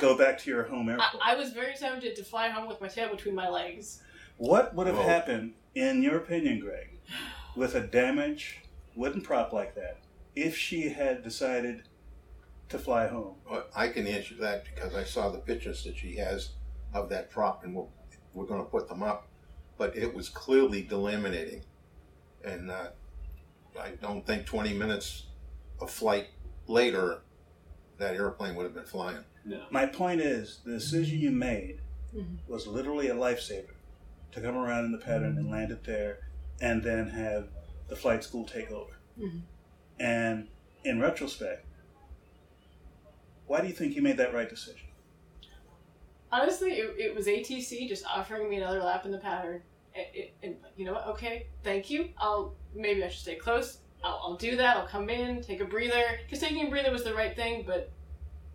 go 0.00 0.16
back 0.18 0.38
to 0.40 0.50
your 0.50 0.64
home 0.64 0.88
airport. 0.90 1.08
I, 1.24 1.32
I 1.32 1.34
was 1.34 1.52
very 1.52 1.74
tempted 1.74 2.14
to 2.16 2.24
fly 2.24 2.50
home 2.50 2.68
with 2.68 2.80
my 2.80 2.88
tail 2.88 3.08
between 3.08 3.34
my 3.34 3.48
legs. 3.48 4.02
What 4.38 4.74
would 4.74 4.86
have 4.86 4.96
Whoa. 4.96 5.02
happened, 5.02 5.54
in 5.74 6.02
your 6.02 6.16
opinion, 6.16 6.60
Greg, 6.60 6.90
with 7.56 7.74
a 7.74 7.80
damaged 7.80 8.54
wooden 8.94 9.20
prop 9.20 9.52
like 9.52 9.74
that 9.74 9.98
if 10.36 10.56
she 10.56 10.88
had 10.88 11.22
decided 11.24 11.82
to 12.68 12.78
fly 12.78 13.08
home? 13.08 13.34
Well, 13.50 13.66
I 13.74 13.88
can 13.88 14.06
answer 14.06 14.34
that 14.36 14.64
because 14.64 14.94
I 14.94 15.02
saw 15.04 15.28
the 15.28 15.38
pictures 15.38 15.82
that 15.84 15.96
she 15.96 16.16
has 16.16 16.50
of 16.94 17.08
that 17.10 17.30
prop, 17.30 17.64
and 17.64 17.74
we're, 17.74 17.86
we're 18.32 18.46
going 18.46 18.64
to 18.64 18.70
put 18.70 18.88
them 18.88 19.02
up. 19.02 19.26
But 19.76 19.96
it 19.96 20.14
was 20.14 20.28
clearly 20.28 20.84
delaminating, 20.84 21.62
and 22.44 22.70
uh, 22.70 22.88
I 23.78 23.90
don't 24.00 24.26
think 24.26 24.46
20 24.46 24.72
minutes 24.72 25.24
of 25.80 25.90
flight 25.90 26.28
later, 26.66 27.22
that 27.98 28.14
airplane 28.14 28.54
would 28.54 28.64
have 28.64 28.74
been 28.74 28.84
flying. 28.84 29.24
No. 29.44 29.64
My 29.70 29.86
point 29.86 30.20
is, 30.20 30.60
the 30.64 30.72
decision 30.72 31.18
you 31.18 31.30
made 31.32 31.80
Mhm. 32.14 32.38
was 32.48 32.66
literally 32.66 33.08
a 33.08 33.14
lifesaver 33.14 33.74
to 34.32 34.40
come 34.40 34.56
around 34.56 34.84
in 34.84 34.92
the 34.92 34.98
pattern 34.98 35.36
and 35.38 35.50
land 35.50 35.70
it 35.70 35.84
there 35.84 36.18
and 36.60 36.82
then 36.82 37.08
have 37.10 37.48
the 37.88 37.96
flight 37.96 38.22
school 38.22 38.44
take 38.44 38.70
over. 38.70 38.98
Mhm. 39.18 39.42
And 39.98 40.48
in 40.84 41.00
retrospect, 41.00 41.66
why 43.46 43.60
do 43.60 43.66
you 43.66 43.72
think 43.72 43.96
you 43.96 44.02
made 44.02 44.16
that 44.18 44.34
right 44.34 44.48
decision? 44.48 44.86
Honestly, 46.30 46.72
it, 46.72 46.94
it 46.98 47.14
was 47.14 47.26
ATC 47.26 47.88
just 47.88 48.04
offering 48.06 48.50
me 48.50 48.56
another 48.56 48.82
lap 48.82 49.06
in 49.06 49.10
the 49.10 49.18
pattern. 49.18 49.62
It, 49.94 50.10
it, 50.14 50.34
and 50.42 50.56
you 50.76 50.84
know 50.84 50.92
what? 50.92 51.06
Okay, 51.08 51.46
thank 51.64 51.88
you. 51.88 52.10
I'll 52.18 52.54
maybe 52.74 53.02
I 53.02 53.08
should 53.08 53.20
stay 53.20 53.36
close. 53.36 53.78
I'll, 54.04 54.20
I'll 54.22 54.36
do 54.36 54.56
that. 54.56 54.76
I'll 54.76 54.86
come 54.86 55.08
in, 55.08 55.42
take 55.42 55.60
a 55.60 55.64
breather. 55.64 56.20
Because 56.24 56.40
taking 56.40 56.66
a 56.66 56.70
breather 56.70 56.92
was 56.92 57.02
the 57.02 57.14
right 57.14 57.34
thing, 57.34 57.64
but 57.66 57.90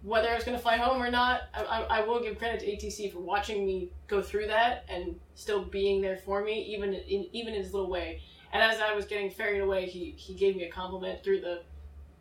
whether 0.04 0.30
I 0.30 0.36
was 0.36 0.44
going 0.44 0.58
to 0.58 0.62
fly 0.62 0.76
home 0.76 1.02
or 1.02 1.10
not, 1.10 1.44
I, 1.54 1.64
I, 1.64 1.82
I 2.00 2.06
will 2.06 2.22
give 2.22 2.38
credit 2.38 2.60
to 2.60 2.66
ATC 2.68 3.12
for 3.12 3.20
watching 3.20 3.66
me 3.66 3.90
go 4.08 4.22
through 4.22 4.48
that 4.48 4.84
and 4.90 5.16
still 5.34 5.64
being 5.64 6.02
there 6.02 6.18
for 6.18 6.44
me, 6.44 6.62
even 6.76 6.94
in 6.94 7.28
even 7.32 7.54
in 7.54 7.64
his 7.64 7.74
little 7.74 7.90
way. 7.90 8.22
And 8.52 8.62
as 8.62 8.80
I 8.80 8.94
was 8.94 9.06
getting 9.06 9.32
ferried 9.32 9.62
away, 9.62 9.88
he, 9.88 10.14
he 10.18 10.36
gave 10.36 10.56
me 10.56 10.66
a 10.66 10.70
compliment 10.70 11.24
through 11.24 11.42
the 11.42 11.64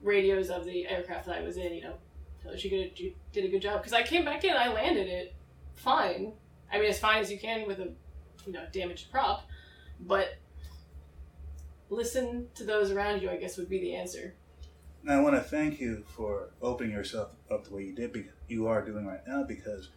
radios 0.01 0.49
of 0.49 0.65
the 0.65 0.87
aircraft 0.87 1.27
that 1.27 1.37
I 1.37 1.43
was 1.43 1.57
in. 1.57 1.75
You 1.75 1.83
know, 1.83 1.95
us 2.53 2.65
you 2.65 2.71
did, 2.71 2.99
you 2.99 3.15
did 3.33 3.45
a 3.45 3.49
good 3.49 3.61
job. 3.61 3.81
Because 3.81 3.93
I 3.93 4.03
came 4.03 4.25
back 4.25 4.45
in, 4.45 4.57
I 4.57 4.69
landed 4.69 5.09
it 5.09 5.35
fine. 5.75 6.33
I 6.73 6.79
mean, 6.79 6.89
as 6.89 6.99
fine 6.99 7.21
as 7.21 7.31
you 7.31 7.39
can 7.39 7.67
with 7.67 7.81
a 7.81 7.93
you 8.47 8.53
know 8.53 8.65
damaged 8.73 9.11
prop, 9.11 9.47
but 10.01 10.37
listen 11.91 12.47
to 12.55 12.65
those 12.65 12.93
around 12.93 13.23
you. 13.23 13.29
I 13.29 13.37
guess 13.37 13.59
would 13.59 13.69
be 13.69 13.81
the 13.81 13.97
answer. 13.97 14.35
Now, 15.05 15.19
I 15.19 15.21
want 15.21 15.35
to 15.35 15.41
thank 15.43 15.81
you 15.81 16.05
for 16.07 16.51
opening 16.61 16.93
yourself 16.93 17.31
up 17.51 17.65
the 17.65 17.75
way 17.75 17.83
you 17.83 17.93
did, 17.95 18.31
you 18.47 18.69
are 18.69 18.85
doing 18.85 19.05
right 19.05 19.27
now, 19.27 19.43
because 19.43 19.89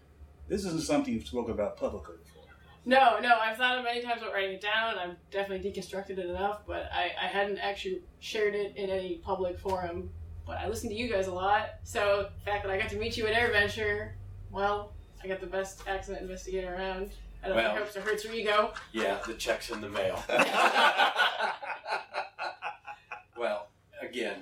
this 0.48 0.66
isn't 0.66 0.82
something 0.82 1.14
you've 1.14 1.28
spoken 1.28 1.54
about 1.54 1.78
publicly 1.78 2.16
before. 2.24 2.44
No, 2.86 3.20
no, 3.20 3.38
I've 3.40 3.58
thought 3.58 3.78
of 3.78 3.84
many 3.84 4.02
times 4.02 4.22
about 4.22 4.34
writing 4.34 4.54
it 4.56 4.62
down. 4.62 4.98
I've 4.98 5.16
definitely 5.32 5.70
deconstructed 5.72 6.18
it 6.18 6.26
enough, 6.26 6.62
but 6.66 6.90
I, 6.92 7.12
I 7.22 7.28
hadn't 7.28 7.60
actually 7.60 8.02
shared 8.20 8.56
it 8.56 8.76
in 8.76 8.90
any 8.90 9.16
public 9.24 9.60
forum. 9.60 10.10
But 10.48 10.58
I 10.60 10.68
listen 10.68 10.90
to 10.90 10.96
you 10.96 11.08
guys 11.12 11.28
a 11.28 11.34
lot, 11.34 11.76
so 11.84 12.30
the 12.38 12.46
fact 12.52 12.64
that 12.64 12.72
I 12.72 12.78
got 12.80 12.90
to 12.90 12.98
meet 12.98 13.18
you 13.18 13.26
at 13.28 13.34
AirVenture, 13.36 14.12
well, 14.52 14.94
I 15.24 15.28
got 15.28 15.40
the 15.40 15.48
best 15.48 15.82
accident 15.88 16.22
investigator 16.22 16.74
around. 16.74 17.12
I 17.44 17.48
don't 17.48 17.58
know 17.58 17.64
Well. 17.64 17.72
if 17.72 17.78
it 17.78 17.78
helps 17.78 17.98
or 17.98 18.02
hurts 18.02 18.24
your 18.24 18.34
ego. 18.34 18.74
Yeah, 18.92 19.20
the 19.26 19.34
check's 19.34 19.70
in 19.72 19.82
the 19.82 19.90
mail. 19.90 20.24
well, 23.38 23.68
again, 24.02 24.38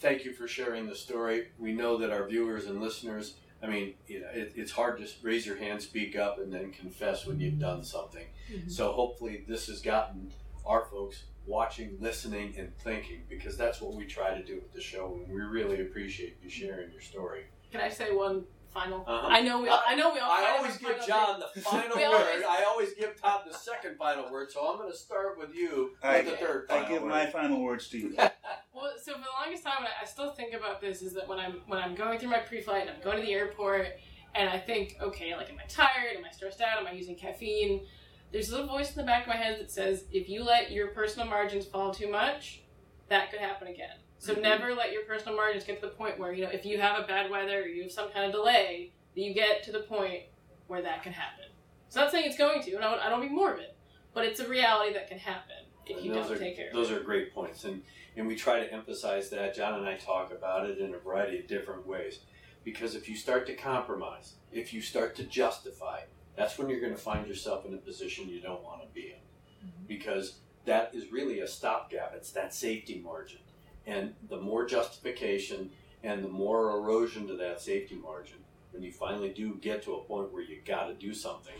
thank 0.00 0.24
you 0.24 0.32
for 0.32 0.48
sharing 0.48 0.86
the 0.86 0.94
story. 0.94 1.48
We 1.58 1.72
know 1.72 1.98
that 1.98 2.10
our 2.10 2.26
viewers 2.26 2.66
and 2.66 2.80
listeners, 2.80 3.34
I 3.62 3.66
mean, 3.66 3.94
you 4.06 4.20
know, 4.20 4.28
it, 4.32 4.52
it's 4.56 4.72
hard 4.72 4.98
to 4.98 5.06
raise 5.22 5.46
your 5.46 5.56
hand, 5.56 5.82
speak 5.82 6.16
up, 6.16 6.38
and 6.38 6.52
then 6.52 6.72
confess 6.72 7.26
when 7.26 7.38
you've 7.38 7.58
done 7.58 7.84
something. 7.84 8.26
Mhm. 8.50 8.70
So 8.70 8.92
hopefully, 8.92 9.44
this 9.46 9.66
has 9.68 9.80
gotten 9.82 10.32
our 10.64 10.86
folks 10.86 11.24
watching, 11.46 11.96
listening, 12.00 12.54
and 12.56 12.76
thinking 12.78 13.22
because 13.28 13.56
that's 13.56 13.80
what 13.80 13.94
we 13.94 14.06
try 14.06 14.34
to 14.34 14.42
do 14.44 14.54
with 14.56 14.72
the 14.72 14.80
show, 14.80 15.14
and 15.24 15.32
we 15.32 15.40
really 15.42 15.80
appreciate 15.82 16.36
you 16.42 16.48
sharing 16.48 16.90
your 16.90 17.00
story. 17.02 17.44
Can 17.70 17.80
I 17.80 17.88
say 17.88 18.12
one 18.14 18.44
final? 18.72 19.04
Uh-huh. 19.06 19.26
I 19.28 19.40
know 19.40 19.60
we 19.60 19.68
all, 19.68 19.82
I 19.86 19.94
know 19.94 20.12
we 20.12 20.20
all. 20.20 20.30
I 20.30 20.54
always 20.56 20.76
give 20.76 20.90
final 20.96 21.06
John 21.06 21.40
the 21.54 21.60
final 21.60 21.96
word. 21.96 22.04
always- 22.06 22.44
I 22.48 22.64
always 22.64 22.94
give 22.94 23.20
Todd 23.20 23.42
the 23.50 23.54
second 23.54 23.96
final 23.96 24.30
word, 24.30 24.50
so 24.52 24.60
I'm 24.68 24.78
going 24.78 24.90
to 24.90 24.96
start 24.96 25.38
with 25.38 25.54
you 25.54 25.96
I- 26.02 26.18
with 26.18 26.30
the 26.30 26.36
third 26.36 26.66
I 26.70 26.88
give 26.88 27.02
word. 27.02 27.08
my 27.10 27.26
final 27.26 27.60
words 27.62 27.88
to 27.88 27.98
you. 27.98 28.16
Well, 28.72 28.92
so 29.02 29.12
for 29.14 29.18
the 29.18 29.26
longest 29.44 29.64
time, 29.64 29.80
I 29.80 30.02
I 30.02 30.06
still 30.06 30.30
think 30.30 30.54
about 30.54 30.80
this 30.80 31.02
is 31.02 31.12
that 31.14 31.28
when 31.28 31.38
I'm 31.38 31.60
when 31.66 31.78
I'm 31.80 31.94
going 31.94 32.18
through 32.18 32.30
my 32.30 32.38
pre-flight 32.38 32.82
and 32.86 32.90
I'm 32.90 33.02
going 33.02 33.16
to 33.18 33.22
the 33.22 33.32
airport, 33.34 33.88
and 34.34 34.48
I 34.48 34.58
think, 34.58 34.96
okay, 35.02 35.34
like, 35.36 35.50
am 35.50 35.58
I 35.62 35.66
tired? 35.68 36.16
Am 36.16 36.24
I 36.24 36.30
stressed 36.30 36.60
out? 36.62 36.78
Am 36.78 36.86
I 36.86 36.92
using 36.92 37.14
caffeine? 37.16 37.84
There's 38.32 38.48
a 38.48 38.52
little 38.52 38.68
voice 38.68 38.90
in 38.90 38.96
the 38.96 39.02
back 39.02 39.22
of 39.22 39.28
my 39.28 39.36
head 39.36 39.58
that 39.60 39.70
says, 39.72 40.04
if 40.12 40.28
you 40.30 40.44
let 40.44 40.70
your 40.70 40.88
personal 40.88 41.26
margins 41.28 41.66
fall 41.66 41.92
too 41.92 42.08
much, 42.10 42.62
that 43.08 43.30
could 43.30 43.40
happen 43.40 43.66
again. 43.68 43.96
So 44.20 44.34
Mhm. 44.34 44.42
never 44.42 44.74
let 44.74 44.92
your 44.92 45.02
personal 45.04 45.34
margins 45.34 45.64
get 45.64 45.80
to 45.80 45.86
the 45.86 45.92
point 45.94 46.18
where 46.18 46.32
you 46.32 46.44
know 46.44 46.50
if 46.50 46.64
you 46.66 46.78
have 46.78 47.02
a 47.02 47.06
bad 47.06 47.30
weather 47.30 47.62
or 47.62 47.66
you 47.66 47.84
have 47.84 47.92
some 47.92 48.10
kind 48.10 48.26
of 48.26 48.32
delay, 48.32 48.92
you 49.14 49.32
get 49.34 49.62
to 49.64 49.72
the 49.72 49.80
point 49.80 50.24
where 50.66 50.82
that 50.82 51.02
can 51.02 51.12
happen. 51.12 51.46
It's 51.86 51.96
not 51.96 52.10
saying 52.12 52.26
it's 52.26 52.36
going 52.38 52.62
to, 52.62 52.74
and 52.76 52.84
I 52.84 52.90
don't, 52.90 53.00
I 53.00 53.08
don't 53.08 53.20
mean 53.20 53.34
morbid, 53.34 53.70
but 54.14 54.24
it's 54.24 54.38
a 54.38 54.46
reality 54.46 54.92
that 54.92 55.08
can 55.08 55.18
happen 55.18 55.56
if 55.86 55.96
And 55.96 56.04
you 56.06 56.12
those 56.12 56.28
don't 56.28 56.36
are, 56.36 56.38
take 56.38 56.54
care 56.56 56.68
of 56.68 56.74
Those 56.74 56.90
are 56.92 57.00
great 57.00 57.34
points, 57.34 57.64
and 57.64 57.82
and 58.16 58.26
we 58.28 58.36
try 58.36 58.60
to 58.60 58.70
emphasize 58.72 59.30
that. 59.30 59.54
John 59.54 59.78
and 59.78 59.88
I 59.88 59.96
talk 59.96 60.30
about 60.32 60.68
it 60.68 60.78
in 60.78 60.94
a 60.94 60.98
variety 60.98 61.38
of 61.40 61.46
different 61.48 61.86
ways, 61.86 62.20
because 62.62 62.94
if 62.94 63.08
you 63.08 63.16
start 63.16 63.46
to 63.46 63.54
compromise, 63.54 64.34
if 64.52 64.74
you 64.74 64.82
start 64.82 65.16
to 65.16 65.24
justify, 65.24 66.02
that's 66.36 66.58
when 66.58 66.68
you're 66.68 66.80
going 66.80 66.92
to 66.94 66.98
find 67.00 67.26
yourself 67.26 67.64
in 67.64 67.72
a 67.72 67.78
position 67.78 68.28
you 68.28 68.40
don't 68.42 68.62
want 68.62 68.82
to 68.82 68.88
be 68.88 69.12
in, 69.12 69.66
Mm-hmm. 69.66 69.86
because 69.86 70.40
that 70.66 70.94
is 70.94 71.10
really 71.10 71.40
a 71.40 71.46
stopgap. 71.48 72.12
It's 72.14 72.32
that 72.32 72.52
safety 72.54 73.00
margin, 73.02 73.40
and 73.86 74.14
the 74.28 74.40
more 74.40 74.66
justification 74.66 75.70
and 76.02 76.24
the 76.24 76.28
more 76.28 76.70
erosion 76.76 77.26
to 77.26 77.36
that 77.36 77.60
safety 77.60 77.94
margin, 77.94 78.38
when 78.72 78.82
you 78.82 78.92
finally 78.92 79.30
do 79.30 79.56
get 79.56 79.82
to 79.82 79.94
a 79.94 80.04
point 80.04 80.32
where 80.32 80.42
you 80.42 80.60
got 80.64 80.86
to 80.86 80.94
do 80.94 81.12
something, 81.12 81.54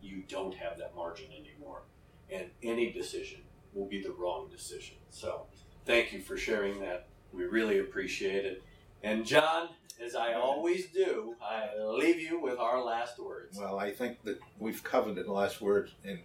you 0.00 0.22
don't 0.28 0.54
have 0.54 0.78
that 0.78 0.94
margin 0.94 1.26
anymore 1.32 1.82
and 2.30 2.50
any 2.62 2.92
decision 2.92 3.40
will 3.72 3.86
be 3.86 4.02
the 4.02 4.10
wrong 4.10 4.48
decision. 4.50 4.96
So, 5.10 5.46
thank 5.84 6.12
you 6.12 6.20
for 6.20 6.36
sharing 6.36 6.80
that. 6.80 7.08
We 7.32 7.44
really 7.44 7.78
appreciate 7.78 8.44
it. 8.44 8.62
And, 9.02 9.24
John, 9.24 9.68
as 10.04 10.14
I 10.14 10.34
always 10.34 10.86
do, 10.86 11.34
I 11.42 11.78
leave 11.78 12.20
you 12.20 12.40
with 12.40 12.58
our 12.58 12.82
last 12.82 13.18
words. 13.18 13.58
Well, 13.58 13.78
I 13.78 13.92
think 13.92 14.22
that 14.24 14.38
we've 14.58 14.82
covered 14.82 15.16
the 15.16 15.30
last 15.30 15.60
word 15.60 15.90
in 16.04 16.20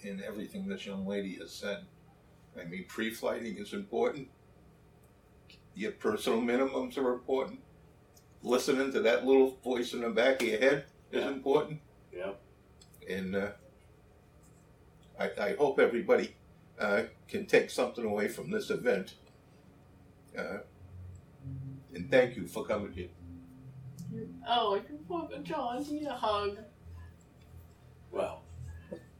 in 0.00 0.22
everything 0.22 0.68
this 0.68 0.84
young 0.84 1.06
lady 1.06 1.36
has 1.36 1.50
said. 1.50 1.78
I 2.60 2.64
mean, 2.64 2.84
pre-flighting 2.86 3.56
is 3.56 3.72
important. 3.72 4.28
Your 5.74 5.92
personal 5.92 6.40
minimums 6.40 6.96
are 6.98 7.12
important. 7.12 7.60
Listening 8.42 8.92
to 8.92 9.00
that 9.00 9.24
little 9.26 9.58
voice 9.64 9.92
in 9.94 10.00
the 10.00 10.10
back 10.10 10.42
of 10.42 10.48
your 10.48 10.58
head 10.60 10.84
is 11.10 11.22
Yeah. 11.22 11.28
important. 11.30 11.80
Yeah. 12.12 12.32
And 13.08 13.34
uh, 13.34 13.48
I, 15.18 15.30
I 15.40 15.54
hope 15.56 15.78
everybody 15.78 16.34
uh, 16.78 17.02
can 17.28 17.46
take 17.46 17.70
something 17.70 18.04
away 18.04 18.28
from 18.28 18.50
this 18.50 18.70
event. 18.70 19.14
Uh, 20.36 20.58
and 21.94 22.10
thank 22.10 22.36
you 22.36 22.46
for 22.46 22.64
coming 22.64 22.92
here. 22.92 23.08
Oh, 24.48 24.74
you're 24.76 24.98
welcome, 25.08 25.42
John. 25.44 25.84
You 25.84 26.00
need 26.00 26.06
a 26.06 26.12
hug. 26.14 26.58
Well, 28.12 28.42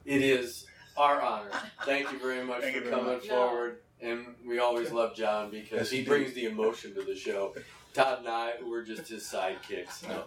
it 0.05 0.23
is 0.23 0.67
our 0.97 1.21
honor. 1.21 1.51
Thank 1.85 2.13
you 2.13 2.19
very 2.21 2.45
much 2.45 2.61
Thank 2.63 2.77
for 2.85 2.91
coming 2.91 3.07
much. 3.15 3.27
forward. 3.27 3.79
And 4.05 4.27
we 4.47 4.59
always 4.59 4.93
love 4.93 5.17
John 5.17 5.51
because 5.51 5.73
Yes, 5.73 5.91
he 5.91 5.99
indeed. 5.99 6.09
brings 6.09 6.33
the 6.35 6.45
emotion 6.45 6.95
to 6.95 7.03
the 7.03 7.17
show. 7.17 7.55
Todd 7.95 8.19
and 8.21 8.29
I, 8.29 8.53
we're 8.63 8.85
just 8.85 9.09
his 9.09 9.23
sidekicks. 9.23 10.07
No. 10.07 10.25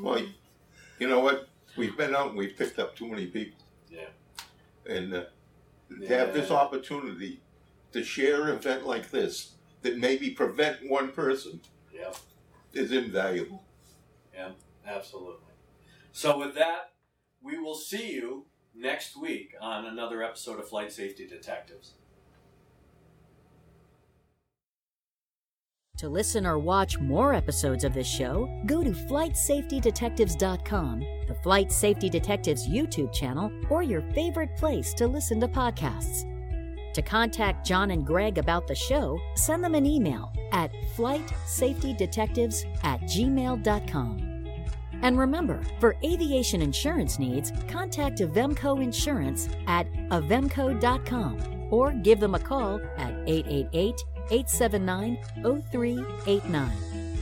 Well, 0.00 0.24
you 1.00 1.08
know 1.08 1.20
what? 1.20 1.48
We've 1.76 1.96
been 1.96 2.14
out 2.14 2.28
and 2.28 2.36
we've 2.38 2.56
picked 2.56 2.78
up 2.78 2.94
too 2.94 3.08
many 3.08 3.26
people. 3.26 3.58
Yeah. 3.90 4.06
And 4.88 5.12
uh, 5.14 5.24
to 6.00 6.06
have 6.16 6.32
this 6.32 6.50
opportunity 6.52 7.40
to 7.92 8.04
share 8.04 8.44
an 8.44 8.56
event 8.56 8.86
like 8.86 9.10
this 9.10 9.52
that 9.82 9.98
maybe 9.98 10.30
prevent 10.30 10.88
one 10.88 11.10
person 11.10 11.60
Yeah. 11.92 12.12
is 12.72 12.92
invaluable. 12.92 13.64
Yeah, 14.32 14.50
absolutely. 14.86 15.40
So 16.12 16.38
with 16.38 16.54
that, 16.54 16.92
we 17.42 17.58
will 17.58 17.74
see 17.74 18.12
you 18.12 18.46
next 18.74 19.16
week 19.20 19.54
on 19.60 19.86
another 19.86 20.22
episode 20.22 20.60
of 20.60 20.68
Flight 20.68 20.92
Safety 20.92 21.26
Detectives. 21.26 21.92
To 25.98 26.08
listen 26.10 26.46
or 26.46 26.58
watch 26.58 26.98
more 26.98 27.32
episodes 27.32 27.82
of 27.82 27.94
this 27.94 28.06
show, 28.06 28.54
go 28.66 28.84
to 28.84 28.90
FlightSafetyDetectives.com, 28.90 31.00
the 31.26 31.34
Flight 31.42 31.72
Safety 31.72 32.10
Detectives 32.10 32.68
YouTube 32.68 33.10
channel, 33.14 33.50
or 33.70 33.82
your 33.82 34.02
favorite 34.12 34.54
place 34.56 34.92
to 34.94 35.06
listen 35.06 35.40
to 35.40 35.48
podcasts. 35.48 36.24
To 36.92 37.00
contact 37.00 37.66
John 37.66 37.92
and 37.92 38.06
Greg 38.06 38.36
about 38.36 38.66
the 38.66 38.74
show, 38.74 39.18
send 39.36 39.64
them 39.64 39.74
an 39.74 39.86
email 39.86 40.34
at 40.52 40.70
flightsafetydetectives 40.96 42.66
at 42.84 43.00
gmail.com. 43.02 44.22
And 45.02 45.18
remember, 45.18 45.62
for 45.80 45.96
aviation 46.04 46.60
insurance 46.60 47.18
needs, 47.18 47.52
contact 47.68 48.20
Avemco 48.20 48.82
Insurance 48.82 49.48
at 49.66 49.90
avemco.com 50.10 51.68
or 51.70 51.92
give 51.92 52.20
them 52.20 52.34
a 52.34 52.38
call 52.38 52.82
at 52.98 53.14
888 53.26 54.04
879 54.30 55.18
0389. 55.70 56.70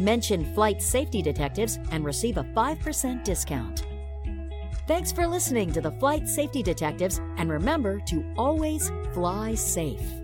Mention 0.01 0.55
Flight 0.55 0.83
Safety 0.83 1.23
Detectives 1.23 1.79
and 1.91 2.05
receive 2.05 2.37
a 2.37 2.45
5% 2.45 3.25
discount. 3.25 3.87
Thanks 4.87 5.13
for 5.13 5.27
listening 5.27 5.73
to 5.73 5.81
the 5.81 5.93
Flight 5.93 6.29
Safety 6.29 6.63
Detectives, 6.63 7.21
and 7.39 7.51
remember 7.51 8.01
to 8.01 8.25
always 8.37 8.91
fly 9.13 9.55
safe. 9.55 10.24